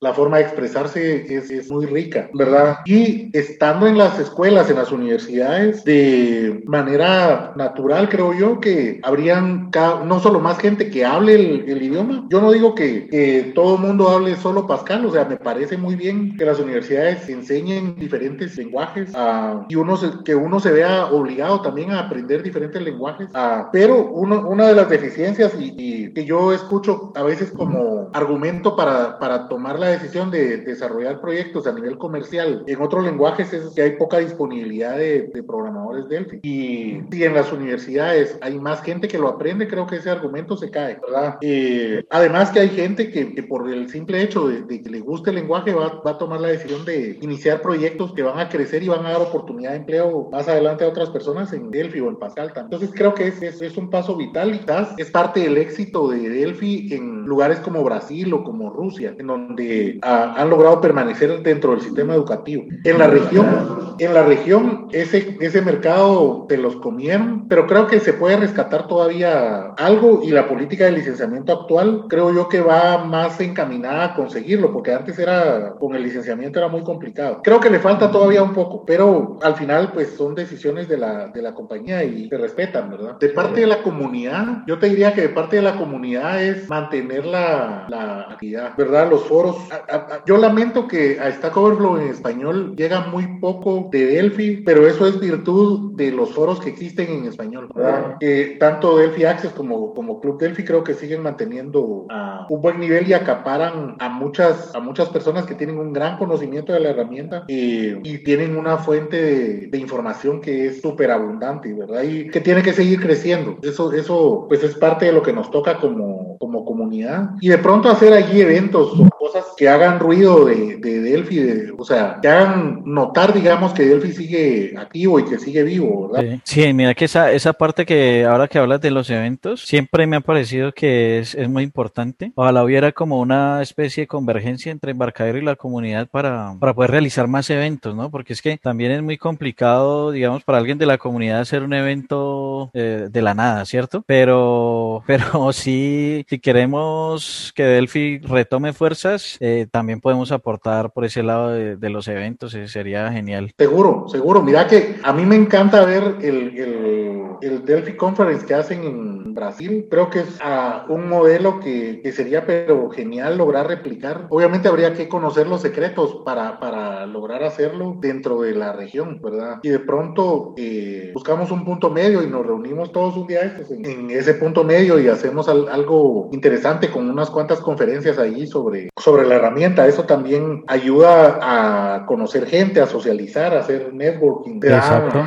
la 0.00 0.12
forma 0.12 0.38
de 0.38 0.44
expresarse 0.44 1.34
es, 1.34 1.50
es 1.50 1.70
muy 1.70 1.86
rica, 1.86 2.28
¿verdad? 2.34 2.78
Y 2.84 3.36
estando 3.36 3.86
en 3.86 3.98
las 3.98 4.18
escuelas, 4.18 4.70
en 4.70 4.76
las 4.76 4.92
universidades, 4.92 5.84
de 5.84 6.62
manera 6.66 7.52
natural, 7.56 7.99
creo 8.08 8.32
yo 8.32 8.60
que 8.60 9.00
habrían 9.02 9.70
no 10.06 10.20
solo 10.20 10.40
más 10.40 10.58
gente 10.58 10.90
que 10.90 11.04
hable 11.04 11.34
el, 11.34 11.68
el 11.68 11.82
idioma. 11.82 12.26
Yo 12.30 12.40
no 12.40 12.52
digo 12.52 12.74
que, 12.74 13.08
que, 13.08 13.52
todo 13.54 13.76
el 13.76 13.82
mundo 13.82 14.08
hable 14.08 14.36
solo 14.36 14.66
Pascal, 14.66 15.04
o 15.06 15.12
sea, 15.12 15.24
me 15.24 15.36
parece 15.36 15.76
muy 15.76 15.96
bien 15.96 16.36
que 16.36 16.44
las 16.44 16.60
universidades 16.60 17.28
enseñen 17.28 17.96
diferentes 17.96 18.56
lenguajes 18.56 19.10
uh, 19.14 19.64
y 19.68 19.74
uno 19.74 19.96
se, 19.96 20.10
que 20.24 20.34
uno 20.34 20.60
se 20.60 20.70
vea 20.70 21.06
obligado 21.06 21.60
también 21.60 21.90
a 21.90 22.00
aprender 22.00 22.42
diferentes 22.42 22.80
lenguajes. 22.82 23.28
Uh, 23.30 23.66
pero 23.72 24.06
uno, 24.06 24.48
una 24.48 24.68
de 24.68 24.74
las 24.74 24.88
deficiencias 24.88 25.52
y, 25.58 25.74
y, 25.76 26.12
que 26.12 26.24
yo 26.24 26.52
escucho 26.52 27.12
a 27.14 27.22
veces 27.22 27.50
como 27.50 28.10
argumento 28.12 28.76
para, 28.76 29.18
para 29.18 29.48
tomar 29.48 29.78
la 29.78 29.88
decisión 29.88 30.30
de 30.30 30.58
desarrollar 30.58 31.20
proyectos 31.20 31.66
a 31.66 31.72
nivel 31.72 31.98
comercial 31.98 32.64
en 32.66 32.82
otros 32.82 33.04
lenguajes 33.04 33.52
es 33.52 33.70
que 33.74 33.82
hay 33.82 33.90
poca 33.96 34.18
disponibilidad 34.18 34.96
de, 34.96 35.30
de 35.32 35.42
programadores 35.42 36.08
Delphi. 36.08 36.40
Y, 36.42 37.00
y 37.10 37.24
en 37.24 37.34
las 37.34 37.52
universidades 37.52 37.89
hay 37.98 38.58
más 38.58 38.82
gente 38.82 39.08
que 39.08 39.18
lo 39.18 39.28
aprende, 39.28 39.68
creo 39.68 39.86
que 39.86 39.96
ese 39.96 40.10
argumento 40.10 40.56
se 40.56 40.70
cae, 40.70 40.98
¿verdad? 41.00 41.38
Eh, 41.40 42.04
además 42.10 42.50
que 42.50 42.60
hay 42.60 42.70
gente 42.70 43.10
que, 43.10 43.34
que, 43.34 43.42
por 43.42 43.70
el 43.70 43.88
simple 43.88 44.22
hecho 44.22 44.48
de, 44.48 44.62
de, 44.62 44.82
que 44.82 44.90
le 44.90 45.00
guste 45.00 45.30
el 45.30 45.36
lenguaje 45.36 45.72
va, 45.72 46.00
va, 46.06 46.12
a 46.12 46.18
tomar 46.18 46.40
la 46.40 46.48
decisión 46.48 46.84
de 46.84 47.18
iniciar 47.20 47.62
proyectos 47.62 48.12
que 48.12 48.22
van 48.22 48.38
a 48.38 48.48
crecer 48.48 48.82
y 48.82 48.88
van 48.88 49.06
a 49.06 49.12
dar 49.12 49.20
oportunidad 49.20 49.70
de 49.70 49.76
empleo 49.78 50.28
más 50.30 50.48
adelante 50.48 50.84
a 50.84 50.88
otras 50.88 51.10
personas 51.10 51.52
en 51.52 51.70
Delphi 51.70 52.00
o 52.00 52.08
en 52.08 52.16
Pascal 52.16 52.52
también. 52.52 52.72
Entonces 52.72 52.90
creo 52.96 53.14
que 53.14 53.28
es, 53.28 53.42
es, 53.42 53.62
es 53.62 53.76
un 53.76 53.90
paso 53.90 54.16
vital 54.16 54.54
y 54.54 54.58
quizás 54.58 54.94
es 54.98 55.10
parte 55.10 55.40
del 55.40 55.56
éxito 55.56 56.08
de 56.08 56.28
Delphi 56.28 56.92
en 56.92 57.24
lugares 57.24 57.60
como 57.60 57.82
Brasil 57.82 58.32
o 58.34 58.44
como 58.44 58.70
Rusia, 58.70 59.14
en 59.18 59.26
donde 59.26 59.98
ah, 60.02 60.34
han 60.36 60.50
logrado 60.50 60.80
permanecer 60.80 61.42
dentro 61.42 61.72
del 61.72 61.80
sistema 61.80 62.14
educativo. 62.14 62.64
En 62.84 62.98
la 62.98 63.06
región, 63.06 63.94
en 63.98 64.14
la 64.14 64.22
región 64.24 64.88
ese, 64.92 65.36
ese 65.40 65.62
mercado 65.62 66.46
te 66.48 66.56
los 66.56 66.76
comieron, 66.76 67.46
pero 67.48 67.66
creo 67.66 67.79
que 67.86 68.00
se 68.00 68.12
puede 68.12 68.36
rescatar 68.36 68.86
todavía 68.86 69.72
algo 69.76 70.20
y 70.22 70.30
la 70.30 70.48
política 70.48 70.84
de 70.84 70.92
licenciamiento 70.92 71.52
actual 71.52 72.04
creo 72.08 72.32
yo 72.34 72.48
que 72.48 72.60
va 72.60 73.04
más 73.04 73.40
encaminada 73.40 74.04
a 74.04 74.14
conseguirlo, 74.14 74.72
porque 74.72 74.92
antes 74.92 75.18
era 75.18 75.74
con 75.78 75.94
el 75.94 76.02
licenciamiento 76.02 76.58
era 76.58 76.68
muy 76.68 76.82
complicado. 76.82 77.40
Creo 77.42 77.60
que 77.60 77.70
le 77.70 77.78
falta 77.78 78.10
todavía 78.10 78.42
un 78.42 78.54
poco, 78.54 78.84
pero 78.84 79.38
al 79.42 79.54
final 79.56 79.92
pues 79.92 80.14
son 80.16 80.34
decisiones 80.34 80.88
de 80.88 80.98
la, 80.98 81.28
de 81.28 81.42
la 81.42 81.54
compañía 81.54 82.04
y 82.04 82.28
se 82.28 82.36
respetan, 82.36 82.90
¿verdad? 82.90 83.18
De 83.18 83.28
parte 83.30 83.60
de 83.60 83.66
la 83.66 83.82
comunidad, 83.82 84.64
yo 84.66 84.78
te 84.78 84.88
diría 84.88 85.12
que 85.12 85.22
de 85.22 85.28
parte 85.30 85.56
de 85.56 85.62
la 85.62 85.76
comunidad 85.76 86.42
es 86.42 86.68
mantener 86.68 87.26
la, 87.26 87.86
la 87.88 88.22
actividad, 88.22 88.76
¿verdad? 88.76 89.10
Los 89.10 89.24
foros. 89.24 89.56
A, 89.70 89.94
a, 89.94 90.24
yo 90.26 90.36
lamento 90.36 90.86
que 90.86 91.18
a 91.20 91.30
Stack 91.30 91.56
Overflow 91.56 91.98
en 91.98 92.08
español 92.08 92.74
llega 92.76 93.06
muy 93.06 93.38
poco 93.40 93.88
de 93.90 94.06
Delphi, 94.06 94.62
pero 94.64 94.86
eso 94.86 95.06
es 95.06 95.18
virtud 95.20 95.96
de 95.96 96.10
los 96.12 96.32
foros 96.32 96.60
que 96.60 96.70
existen 96.70 97.10
en 97.10 97.24
español, 97.26 97.68
¿verdad? 97.74 98.16
Que 98.18 98.56
tanto 98.58 98.98
Delphi 98.98 99.24
Access 99.24 99.52
como, 99.52 99.94
como 99.94 100.20
Club 100.20 100.38
Delphi 100.38 100.64
creo 100.64 100.84
que 100.84 100.94
siguen 100.94 101.22
manteniendo 101.22 101.80
uh, 101.80 102.06
un 102.48 102.60
buen 102.60 102.80
nivel 102.80 103.08
y 103.08 103.12
acaparan 103.12 103.96
a 103.98 104.08
muchas, 104.08 104.74
a 104.74 104.80
muchas 104.80 105.08
personas 105.08 105.46
que 105.46 105.54
tienen 105.54 105.78
un 105.78 105.92
gran 105.92 106.18
conocimiento 106.18 106.72
de 106.72 106.80
la 106.80 106.90
herramienta 106.90 107.44
y, 107.48 108.08
y 108.08 108.18
tienen 108.24 108.56
una 108.56 108.78
fuente 108.78 109.22
de, 109.22 109.66
de 109.68 109.78
información 109.78 110.40
que 110.40 110.66
es 110.66 110.80
súper 110.80 111.10
abundante, 111.10 111.72
¿verdad? 111.72 112.02
Y 112.02 112.28
que 112.30 112.40
tiene 112.40 112.62
que 112.62 112.72
seguir 112.72 113.00
creciendo. 113.00 113.58
Eso, 113.62 113.92
eso 113.92 114.46
pues 114.48 114.62
es 114.62 114.74
parte 114.74 115.06
de 115.06 115.12
lo 115.12 115.22
que 115.22 115.32
nos 115.32 115.50
toca 115.50 115.78
como, 115.78 116.36
como 116.38 116.64
comunidad. 116.64 117.30
Y 117.40 117.48
de 117.48 117.58
pronto 117.58 117.90
hacer 117.90 118.12
allí 118.12 118.40
eventos 118.40 118.98
o 118.98 119.08
cosas 119.18 119.44
que 119.56 119.68
hagan 119.68 120.00
ruido 120.00 120.44
de, 120.44 120.76
de 120.78 120.99
Delphi, 121.10 121.36
de, 121.36 121.72
o 121.76 121.84
sea, 121.84 122.18
que 122.20 122.28
hagan 122.28 122.82
notar, 122.84 123.32
digamos, 123.32 123.72
que 123.72 123.84
Delphi 123.84 124.12
sigue 124.12 124.74
activo 124.76 125.18
y 125.18 125.24
que 125.24 125.38
sigue 125.38 125.62
vivo, 125.62 126.08
¿verdad? 126.08 126.38
Sí, 126.44 126.72
mira 126.72 126.94
que 126.94 127.04
esa, 127.04 127.32
esa 127.32 127.52
parte 127.52 127.86
que 127.86 128.24
ahora 128.24 128.48
que 128.48 128.58
hablas 128.58 128.80
de 128.80 128.90
los 128.90 129.10
eventos, 129.10 129.62
siempre 129.62 130.06
me 130.06 130.16
ha 130.16 130.20
parecido 130.20 130.72
que 130.72 131.18
es, 131.18 131.34
es 131.34 131.48
muy 131.48 131.62
importante. 131.62 132.32
Ojalá 132.34 132.64
hubiera 132.64 132.92
como 132.92 133.20
una 133.20 133.62
especie 133.62 134.02
de 134.02 134.08
convergencia 134.08 134.72
entre 134.72 134.92
embarcadero 134.92 135.38
y 135.38 135.42
la 135.42 135.56
comunidad 135.56 136.08
para, 136.08 136.54
para 136.58 136.74
poder 136.74 136.90
realizar 136.90 137.28
más 137.28 137.50
eventos, 137.50 137.94
¿no? 137.94 138.10
Porque 138.10 138.32
es 138.32 138.42
que 138.42 138.58
también 138.58 138.92
es 138.92 139.02
muy 139.02 139.18
complicado, 139.18 140.10
digamos, 140.10 140.44
para 140.44 140.58
alguien 140.58 140.78
de 140.78 140.86
la 140.86 140.98
comunidad 140.98 141.40
hacer 141.40 141.62
un 141.62 141.72
evento 141.72 142.70
eh, 142.74 143.08
de 143.10 143.22
la 143.22 143.34
nada, 143.34 143.64
¿cierto? 143.64 144.02
Pero, 144.06 145.02
pero 145.06 145.52
sí, 145.52 146.24
si 146.28 146.38
queremos 146.38 147.52
que 147.54 147.64
Delphi 147.64 148.18
retome 148.18 148.72
fuerzas, 148.72 149.36
eh, 149.40 149.66
también 149.70 150.00
podemos 150.00 150.32
aportar, 150.32 150.90
por 151.00 151.06
ese 151.06 151.22
lado 151.22 151.52
de, 151.52 151.88
los 151.88 152.08
eventos, 152.08 152.54
sería 152.66 153.10
genial. 153.10 153.54
Seguro, 153.56 154.04
seguro. 154.10 154.42
Mira 154.42 154.66
que 154.66 154.96
a 155.02 155.14
mí 155.14 155.24
me 155.24 155.34
encanta 155.34 155.82
ver 155.86 156.16
el, 156.20 156.58
el, 156.58 157.22
el 157.40 157.64
Delphi 157.64 157.96
Conference 157.96 158.44
que 158.44 158.52
hacen 158.52 158.84
en 158.84 159.19
Brasil. 159.34 159.86
Creo 159.90 160.10
que 160.10 160.20
es 160.20 160.38
ah, 160.42 160.86
un 160.88 161.08
modelo 161.08 161.60
que, 161.60 162.00
sería 162.14 162.44
pero 162.44 162.90
genial 162.90 163.38
lograr 163.38 163.68
replicar. 163.68 164.26
Obviamente 164.30 164.68
habría 164.68 164.94
que 164.94 165.08
conocer 165.08 165.46
los 165.46 165.62
secretos 165.62 166.22
para, 166.24 166.58
para 166.58 167.06
lograr 167.06 167.42
hacerlo 167.44 167.96
dentro 168.00 168.42
de 168.42 168.54
la 168.54 168.72
región, 168.72 169.20
¿verdad? 169.22 169.60
Y 169.62 169.68
de 169.68 169.78
pronto 169.78 170.54
eh, 170.56 171.10
buscamos 171.14 171.50
un 171.50 171.64
punto 171.64 171.90
medio 171.90 172.22
y 172.22 172.26
nos 172.26 172.44
reunimos 172.44 172.92
todos 172.92 173.16
un 173.16 173.26
día 173.26 173.42
en, 173.42 173.84
en 173.84 174.10
ese 174.10 174.34
punto 174.34 174.64
medio 174.64 174.98
y 174.98 175.08
hacemos 175.08 175.48
algo 175.48 176.28
interesante 176.32 176.90
con 176.90 177.08
unas 177.08 177.30
cuantas 177.30 177.60
conferencias 177.60 178.18
ahí 178.18 178.46
sobre, 178.46 178.90
sobre 178.96 179.26
la 179.26 179.36
herramienta. 179.36 179.86
Eso 179.86 180.04
también 180.04 180.64
ayuda 180.66 181.38
a 181.40 182.06
conocer 182.06 182.46
gente, 182.46 182.80
a 182.80 182.86
socializar, 182.86 183.54
a 183.54 183.60
hacer 183.60 183.92
networking. 183.94 184.56
Exacto 184.62 185.22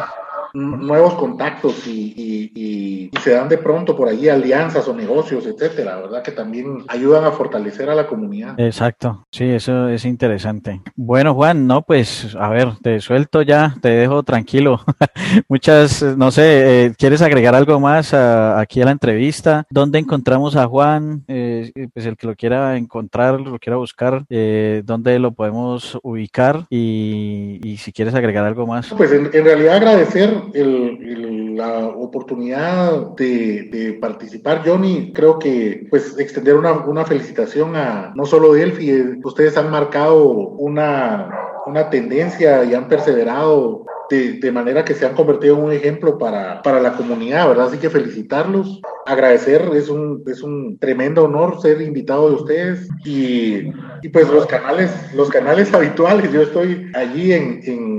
nuevos 0.54 1.16
contactos 1.16 1.88
y, 1.88 2.52
y, 2.54 3.10
se 3.24 3.32
dan 3.32 3.48
de 3.48 3.58
pronto 3.58 3.96
por 3.96 4.10
ahí 4.10 4.28
alianzas 4.28 4.86
o 4.88 4.94
negocios, 4.94 5.46
etcétera, 5.46 5.96
¿verdad? 5.96 6.22
Que 6.22 6.32
también 6.32 6.84
ayudan 6.90 7.24
a 7.24 7.32
fortalecer 7.32 7.90
a 7.90 7.96
la 7.96 8.06
comunidad. 8.06 8.60
Exacto, 8.60 9.26
sí, 9.32 9.46
eso 9.46 9.88
es 9.88 10.04
interesante. 10.04 10.82
Bueno, 10.96 11.34
Juan, 11.34 11.66
no, 11.66 11.84
pues 11.84 12.36
a 12.38 12.50
ver, 12.50 12.74
te 12.82 13.00
suelto 13.00 13.42
ya, 13.42 13.76
te 13.82 13.90
dejo 13.90 14.24
tranquilo. 14.24 14.82
Muchas, 15.48 16.04
no 16.18 16.32
sé, 16.32 16.86
eh, 16.86 16.94
¿quieres 16.98 17.22
agregar 17.22 17.56
algo 17.56 17.80
más 17.80 18.14
aquí 18.14 18.82
a 18.82 18.86
la 18.86 18.92
entrevista? 18.92 19.66
¿Dónde 19.70 20.00
encontramos 20.00 20.58
a 20.58 20.68
Juan? 20.68 21.24
Eh, 21.28 21.72
pues 21.94 22.06
el 22.06 22.18
que 22.18 22.28
lo 22.28 22.36
quiera 22.36 22.76
encontrar, 22.76 23.40
lo 23.40 23.58
quiera 23.60 23.78
buscar, 23.78 24.26
eh, 24.30 24.82
¿dónde 24.86 25.18
lo 25.20 25.34
podemos 25.34 25.98
ubicar? 26.04 26.66
Y, 26.70 27.78
si 27.78 27.92
quieres 27.92 28.14
agregar 28.14 28.46
algo 28.46 28.68
más. 28.68 28.94
Pues 28.96 29.12
en 29.12 29.32
realidad 29.32 29.76
agradecer 29.76 30.43
el, 30.54 31.56
la 31.56 31.88
oportunidad 31.88 33.16
de, 33.16 33.98
participar, 34.02 34.64
Johnny. 34.66 35.12
Creo 35.14 35.40
que 35.40 35.88
pues 35.90 36.18
extender 36.18 36.56
una, 36.56 36.74
una 36.74 37.06
felicitación 37.06 37.76
a 37.76 38.12
no 38.16 38.26
solo 38.26 38.54
Delphi, 38.54 38.90
eh, 38.90 39.20
ustedes 39.24 39.58
han 39.58 39.72
marcado 39.72 40.28
una, 40.30 41.30
una 41.66 41.90
tendencia 41.90 42.64
y 42.64 42.74
han 42.74 42.88
perseverado 42.88 43.86
de, 44.10 44.34
de, 44.34 44.52
manera 44.52 44.84
que 44.84 44.94
se 44.94 45.06
han 45.06 45.16
convertido 45.16 45.58
en 45.58 45.64
un 45.64 45.72
ejemplo 45.72 46.18
para, 46.18 46.62
para 46.62 46.80
la 46.82 46.94
comunidad, 46.94 47.48
¿verdad? 47.48 47.68
Así 47.68 47.78
que 47.78 47.90
felicitarlos, 47.90 48.82
agradecer, 49.06 49.70
es 49.74 49.90
un, 49.90 50.24
es 50.28 50.42
un 50.44 50.78
tremendo 50.78 51.26
honor 51.26 51.62
ser 51.62 51.82
invitado 51.82 52.30
de 52.30 52.36
ustedes 52.36 52.88
y, 53.06 53.70
y 54.02 54.10
pues 54.12 54.30
los 54.30 54.46
canales, 54.46 54.92
los 55.16 55.30
canales 55.30 55.74
habituales, 55.74 56.32
yo 56.32 56.42
estoy 56.42 56.92
allí 56.94 57.32
en, 57.32 57.62
en 57.64 57.93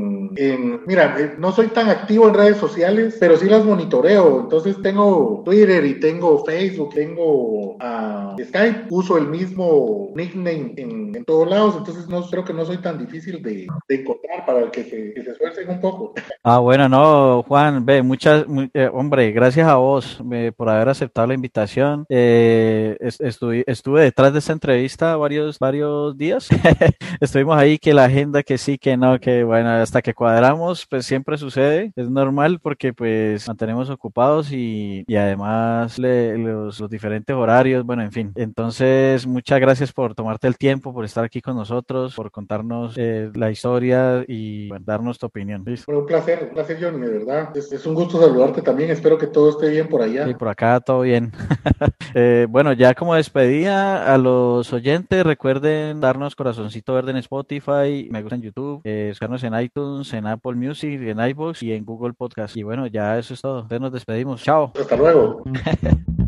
mira, 0.86 1.16
eh, 1.18 1.34
no 1.38 1.52
soy 1.52 1.68
tan 1.68 1.88
activo 1.88 2.28
en 2.28 2.34
redes 2.34 2.56
sociales, 2.56 3.16
pero 3.18 3.36
sí 3.36 3.48
las 3.48 3.64
monitoreo. 3.64 4.40
Entonces 4.40 4.76
tengo 4.82 5.42
Twitter 5.44 5.84
y 5.84 6.00
tengo 6.00 6.44
Facebook, 6.44 6.94
tengo 6.94 7.76
uh, 7.76 8.36
Skype, 8.42 8.86
uso 8.90 9.18
el 9.18 9.28
mismo 9.28 10.10
nickname 10.14 10.74
en, 10.76 11.16
en, 11.16 11.24
todos 11.24 11.48
lados, 11.48 11.76
entonces 11.78 12.08
no 12.08 12.22
creo 12.28 12.44
que 12.44 12.52
no 12.52 12.64
soy 12.64 12.78
tan 12.78 12.98
difícil 12.98 13.42
de, 13.42 13.66
encontrar 13.88 14.44
para 14.46 14.70
que 14.70 14.84
se, 14.84 15.14
que 15.14 15.22
se 15.22 15.30
esfuercen 15.30 15.68
un 15.70 15.80
poco. 15.80 16.14
Ah, 16.46 16.58
bueno, 16.58 16.90
no, 16.90 17.42
Juan, 17.44 17.86
ve, 17.86 18.02
muchas, 18.02 18.44
eh, 18.74 18.90
hombre, 18.92 19.32
gracias 19.32 19.66
a 19.66 19.76
vos 19.76 20.22
por 20.56 20.68
haber 20.68 20.90
aceptado 20.90 21.26
la 21.26 21.34
invitación. 21.34 22.04
Eh, 22.10 22.98
estuve, 23.00 23.64
estuve 23.66 24.02
detrás 24.02 24.30
de 24.34 24.40
esta 24.40 24.52
entrevista 24.52 25.16
varios, 25.16 25.58
varios 25.58 26.18
días. 26.18 26.48
Estuvimos 27.20 27.56
ahí 27.56 27.78
que 27.78 27.94
la 27.94 28.04
agenda 28.04 28.42
que 28.42 28.58
sí, 28.58 28.76
que 28.76 28.96
no, 28.98 29.18
que 29.20 29.42
bueno, 29.42 29.70
hasta 29.70 30.02
que 30.02 30.12
cuadramos, 30.24 30.86
pues 30.86 31.04
siempre 31.04 31.36
sucede, 31.36 31.92
es 31.94 32.08
normal 32.08 32.58
porque 32.58 32.94
pues 32.94 33.46
mantenemos 33.46 33.90
ocupados 33.90 34.50
y, 34.52 35.04
y 35.06 35.16
además 35.16 35.98
los, 35.98 36.80
los, 36.80 36.88
diferentes 36.88 37.36
horarios, 37.36 37.84
bueno, 37.84 38.00
en 38.00 38.10
fin. 38.10 38.32
Entonces, 38.34 39.26
muchas 39.26 39.60
gracias 39.60 39.92
por 39.92 40.14
tomarte 40.14 40.46
el 40.46 40.56
tiempo, 40.56 40.94
por 40.94 41.04
estar 41.04 41.24
aquí 41.24 41.42
con 41.42 41.56
nosotros, 41.56 42.14
por 42.14 42.30
contarnos 42.30 42.94
eh, 42.96 43.32
la 43.34 43.50
historia 43.50 44.24
y 44.26 44.70
darnos 44.80 45.18
tu 45.18 45.26
opinión. 45.26 45.62
un 45.88 46.06
placer, 46.06 46.44
un 46.44 46.54
placer, 46.54 46.78
Johnny, 46.80 47.06
de 47.06 47.18
verdad. 47.18 47.54
Es, 47.54 47.84
un 47.84 47.94
gusto 47.94 48.18
saludarte 48.18 48.62
también, 48.62 48.90
espero 48.92 49.18
que 49.18 49.26
todo 49.26 49.50
esté 49.50 49.68
bien 49.68 49.90
por 49.90 50.00
allá. 50.00 50.26
Sí, 50.26 50.32
por 50.32 50.48
acá 50.48 50.80
todo 50.80 51.02
bien. 51.02 51.32
eh, 52.14 52.46
bueno, 52.48 52.72
ya 52.72 52.94
como 52.94 53.14
despedida 53.14 54.10
a 54.10 54.16
los 54.16 54.72
oyentes, 54.72 55.22
recuerden 55.22 56.00
darnos 56.00 56.34
corazoncito 56.34 56.94
verde 56.94 57.10
en 57.10 57.18
Spotify, 57.18 58.08
me 58.10 58.22
gusta 58.22 58.36
en 58.36 58.42
YouTube, 58.42 58.80
eh, 58.84 59.12
en 59.20 59.60
iTunes, 59.60 60.13
en 60.14 60.26
Apple 60.26 60.54
Music, 60.54 61.00
en 61.02 61.18
iVoox 61.20 61.62
y 61.62 61.72
en 61.72 61.84
Google 61.84 62.14
Podcast. 62.14 62.56
Y 62.56 62.62
bueno, 62.62 62.86
ya 62.86 63.18
eso 63.18 63.34
es 63.34 63.40
todo. 63.40 63.60
Entonces 63.60 63.80
nos 63.80 63.92
despedimos. 63.92 64.42
Chao. 64.42 64.72
Hasta 64.78 64.96
luego. 64.96 65.44